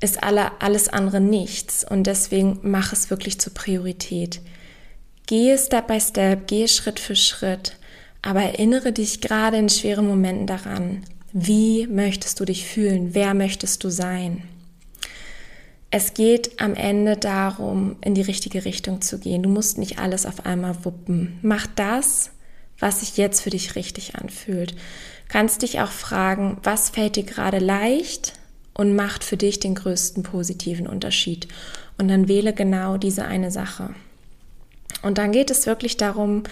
ist 0.00 0.22
alle, 0.22 0.60
alles 0.60 0.88
andere 0.88 1.20
nichts. 1.20 1.84
Und 1.88 2.06
deswegen 2.06 2.58
mach 2.62 2.92
es 2.92 3.10
wirklich 3.10 3.40
zur 3.40 3.54
Priorität. 3.54 4.40
Gehe 5.26 5.58
Step 5.58 5.88
by 5.88 6.00
Step, 6.00 6.46
gehe 6.46 6.68
Schritt 6.68 7.00
für 7.00 7.16
Schritt 7.16 7.76
aber 8.22 8.42
erinnere 8.42 8.92
dich 8.92 9.20
gerade 9.20 9.56
in 9.56 9.68
schweren 9.68 10.06
Momenten 10.06 10.46
daran, 10.46 11.04
wie 11.32 11.86
möchtest 11.86 12.40
du 12.40 12.44
dich 12.44 12.66
fühlen, 12.66 13.14
wer 13.14 13.34
möchtest 13.34 13.82
du 13.84 13.90
sein. 13.90 14.42
Es 15.90 16.14
geht 16.14 16.60
am 16.60 16.74
Ende 16.74 17.16
darum, 17.16 17.96
in 18.04 18.14
die 18.14 18.22
richtige 18.22 18.64
Richtung 18.64 19.00
zu 19.00 19.18
gehen. 19.18 19.42
Du 19.42 19.48
musst 19.48 19.78
nicht 19.78 19.98
alles 19.98 20.24
auf 20.24 20.46
einmal 20.46 20.84
wuppen. 20.84 21.38
Mach 21.42 21.66
das, 21.66 22.30
was 22.78 23.00
sich 23.00 23.16
jetzt 23.16 23.40
für 23.40 23.50
dich 23.50 23.74
richtig 23.74 24.14
anfühlt. 24.14 24.76
Kannst 25.30 25.62
dich 25.62 25.80
auch 25.80 25.90
fragen, 25.90 26.56
was 26.64 26.90
fällt 26.90 27.14
dir 27.14 27.22
gerade 27.22 27.58
leicht 27.58 28.32
und 28.74 28.96
macht 28.96 29.22
für 29.22 29.36
dich 29.36 29.60
den 29.60 29.76
größten 29.76 30.24
positiven 30.24 30.88
Unterschied. 30.88 31.46
Und 31.98 32.08
dann 32.08 32.26
wähle 32.26 32.52
genau 32.52 32.96
diese 32.96 33.24
eine 33.24 33.50
Sache. 33.50 33.94
Und 35.02 35.18
dann 35.18 35.32
geht 35.32 35.50
es 35.50 35.66
wirklich 35.66 35.96
darum, 35.96 36.42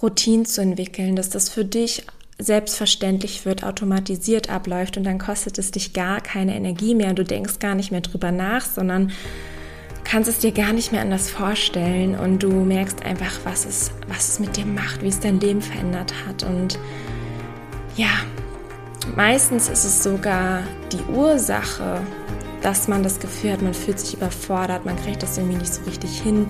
Routinen 0.00 0.46
zu 0.46 0.62
entwickeln, 0.62 1.16
dass 1.16 1.28
das 1.28 1.48
für 1.48 1.64
dich 1.64 2.04
selbstverständlich 2.38 3.44
wird, 3.44 3.62
automatisiert 3.62 4.50
abläuft 4.50 4.96
und 4.96 5.04
dann 5.04 5.18
kostet 5.18 5.58
es 5.58 5.70
dich 5.70 5.92
gar 5.92 6.20
keine 6.20 6.56
Energie 6.56 6.94
mehr. 6.94 7.12
Du 7.12 7.24
denkst 7.24 7.58
gar 7.60 7.74
nicht 7.74 7.92
mehr 7.92 8.00
drüber 8.00 8.32
nach, 8.32 8.64
sondern 8.64 9.12
kannst 10.02 10.28
es 10.28 10.38
dir 10.38 10.52
gar 10.52 10.72
nicht 10.72 10.92
mehr 10.92 11.02
anders 11.02 11.30
vorstellen 11.30 12.18
und 12.18 12.42
du 12.42 12.50
merkst 12.50 13.04
einfach, 13.04 13.40
was 13.44 13.66
es, 13.66 13.92
was 14.08 14.28
es 14.30 14.38
mit 14.40 14.56
dir 14.56 14.66
macht, 14.66 15.02
wie 15.02 15.08
es 15.08 15.20
dein 15.20 15.40
Leben 15.40 15.62
verändert 15.62 16.12
hat. 16.26 16.42
Und 16.42 16.78
ja, 17.96 18.10
meistens 19.16 19.68
ist 19.68 19.84
es 19.84 20.02
sogar 20.02 20.62
die 20.92 21.12
Ursache, 21.12 22.00
dass 22.62 22.88
man 22.88 23.02
das 23.02 23.20
Gefühl 23.20 23.52
hat, 23.52 23.62
man 23.62 23.74
fühlt 23.74 24.00
sich 24.00 24.14
überfordert, 24.14 24.84
man 24.84 24.96
kriegt 24.96 25.22
das 25.22 25.36
irgendwie 25.36 25.58
nicht 25.58 25.74
so 25.74 25.82
richtig 25.84 26.20
hin 26.20 26.46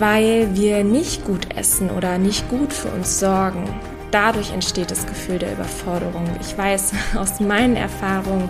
weil 0.00 0.56
wir 0.56 0.82
nicht 0.82 1.24
gut 1.24 1.54
essen 1.54 1.90
oder 1.90 2.18
nicht 2.18 2.48
gut 2.48 2.72
für 2.72 2.88
uns 2.88 3.20
sorgen. 3.20 3.68
Dadurch 4.10 4.50
entsteht 4.50 4.90
das 4.90 5.06
Gefühl 5.06 5.38
der 5.38 5.52
Überforderung. 5.52 6.24
Ich 6.40 6.56
weiß 6.56 6.92
aus 7.16 7.38
meinen 7.38 7.76
Erfahrungen, 7.76 8.48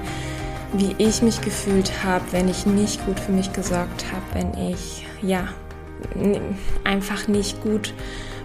wie 0.73 0.95
ich 0.99 1.21
mich 1.21 1.41
gefühlt 1.41 2.05
habe, 2.05 2.25
wenn 2.31 2.49
ich 2.49 2.65
nicht 2.65 3.05
gut 3.05 3.19
für 3.19 3.33
mich 3.33 3.53
gesorgt 3.53 4.07
habe, 4.13 4.23
wenn 4.33 4.71
ich 4.71 5.05
ja 5.21 5.49
einfach 6.85 7.27
nicht 7.27 7.61
gut 7.63 7.93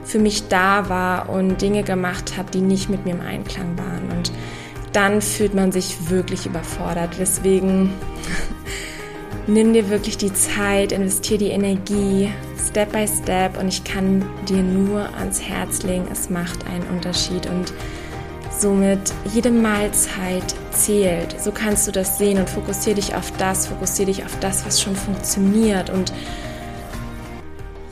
für 0.05 0.19
mich 0.19 0.47
da 0.47 0.87
war 0.89 1.29
und 1.29 1.61
Dinge 1.61 1.83
gemacht 1.83 2.37
habe, 2.37 2.51
die 2.51 2.61
nicht 2.61 2.89
mit 2.89 3.05
mir 3.05 3.11
im 3.11 3.21
Einklang 3.21 3.77
waren. 3.77 4.15
Und 4.15 4.31
dann 4.93 5.21
fühlt 5.21 5.53
man 5.53 5.71
sich 5.71 6.09
wirklich 6.09 6.45
überfordert. 6.45 7.15
Deswegen 7.19 7.91
nimm 9.47 9.73
dir 9.73 9.89
wirklich 9.89 10.17
die 10.17 10.33
Zeit, 10.33 10.91
investier 10.91 11.37
die 11.37 11.49
Energie, 11.49 12.29
Step 12.67 12.91
by 12.91 13.07
Step 13.07 13.59
und 13.59 13.67
ich 13.67 13.83
kann 13.83 14.25
dir 14.47 14.61
nur 14.63 15.13
ans 15.17 15.41
Herz 15.41 15.83
legen, 15.83 16.07
es 16.11 16.29
macht 16.29 16.65
einen 16.67 16.85
Unterschied 16.87 17.47
und 17.47 17.73
somit 18.57 19.13
jede 19.33 19.51
Mahlzeit 19.51 20.55
zählt. 20.71 21.39
So 21.39 21.51
kannst 21.51 21.87
du 21.87 21.91
das 21.91 22.17
sehen 22.17 22.39
und 22.39 22.49
fokussiere 22.49 22.95
dich 22.95 23.15
auf 23.15 23.31
das, 23.37 23.67
fokussiere 23.67 24.07
dich 24.07 24.25
auf 24.25 24.39
das, 24.39 24.65
was 24.65 24.81
schon 24.81 24.95
funktioniert 24.95 25.89
und 25.89 26.11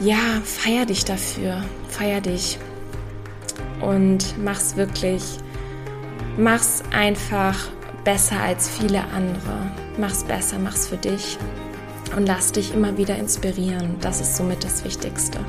ja, 0.03 0.41
feier 0.43 0.85
dich 0.85 1.05
dafür, 1.05 1.63
feier 1.87 2.19
dich 2.19 2.59
und 3.81 4.35
mach's 4.43 4.75
wirklich, 4.75 5.23
mach's 6.37 6.83
einfach 6.91 7.55
besser 8.03 8.39
als 8.39 8.69
viele 8.69 9.01
andere. 9.15 9.71
Mach's 9.97 10.23
besser, 10.23 10.59
mach's 10.59 10.87
für 10.87 10.97
dich 10.97 11.37
und 12.17 12.25
lass 12.25 12.51
dich 12.51 12.73
immer 12.73 12.97
wieder 12.97 13.15
inspirieren. 13.15 13.95
Das 14.01 14.19
ist 14.19 14.35
somit 14.35 14.63
das 14.63 14.83
Wichtigste. 14.83 15.39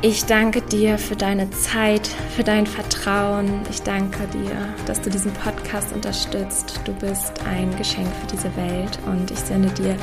Ich 0.00 0.24
danke 0.26 0.62
dir 0.62 0.96
für 0.96 1.16
deine 1.16 1.50
Zeit, 1.50 2.08
für 2.36 2.44
dein 2.44 2.66
Vertrauen. 2.66 3.62
Ich 3.68 3.82
danke 3.82 4.26
dir, 4.28 4.74
dass 4.86 5.00
du 5.00 5.10
diesen 5.10 5.32
Podcast 5.32 5.92
unterstützt. 5.92 6.80
Du 6.84 6.92
bist 6.94 7.32
ein 7.44 7.76
Geschenk 7.76 8.08
für 8.20 8.26
diese 8.28 8.56
Welt 8.56 8.98
und 9.06 9.30
ich 9.30 9.38
sende 9.40 9.68
dir 9.70 9.96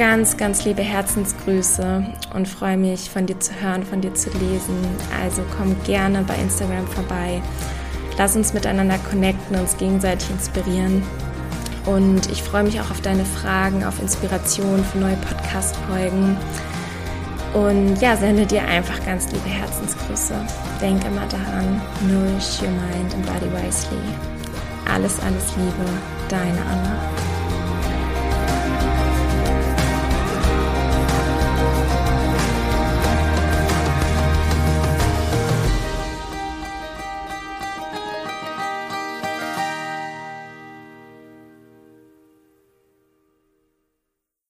ganz, 0.00 0.38
ganz 0.38 0.64
liebe 0.64 0.80
Herzensgrüße 0.80 2.02
und 2.32 2.48
freue 2.48 2.78
mich, 2.78 3.10
von 3.10 3.26
dir 3.26 3.38
zu 3.38 3.52
hören, 3.60 3.84
von 3.84 4.00
dir 4.00 4.14
zu 4.14 4.30
lesen. 4.30 4.78
Also 5.22 5.42
komm 5.58 5.76
gerne 5.84 6.22
bei 6.22 6.36
Instagram 6.36 6.86
vorbei. 6.86 7.42
Lass 8.16 8.34
uns 8.34 8.54
miteinander 8.54 8.96
connecten, 9.10 9.56
uns 9.56 9.76
gegenseitig 9.76 10.30
inspirieren. 10.30 11.02
Und 11.84 12.30
ich 12.30 12.42
freue 12.42 12.62
mich 12.62 12.80
auch 12.80 12.90
auf 12.90 13.02
deine 13.02 13.26
Fragen, 13.26 13.84
auf 13.84 14.00
Inspiration 14.00 14.82
für 14.82 14.96
neue 14.96 15.16
Podcast-Folgen. 15.16 16.38
Und 17.52 18.00
ja, 18.00 18.16
sende 18.16 18.46
dir 18.46 18.62
einfach 18.62 19.04
ganz 19.04 19.30
liebe 19.30 19.50
Herzensgrüße. 19.50 20.34
Denk 20.80 21.04
immer 21.04 21.26
daran, 21.26 21.78
nourish 22.08 22.62
your 22.62 22.70
mind 22.70 23.12
and 23.12 23.26
body 23.26 23.52
wisely. 23.52 24.00
Alles, 24.90 25.20
alles 25.20 25.54
Liebe, 25.58 25.90
deine 26.30 26.62
Anna. 26.62 27.29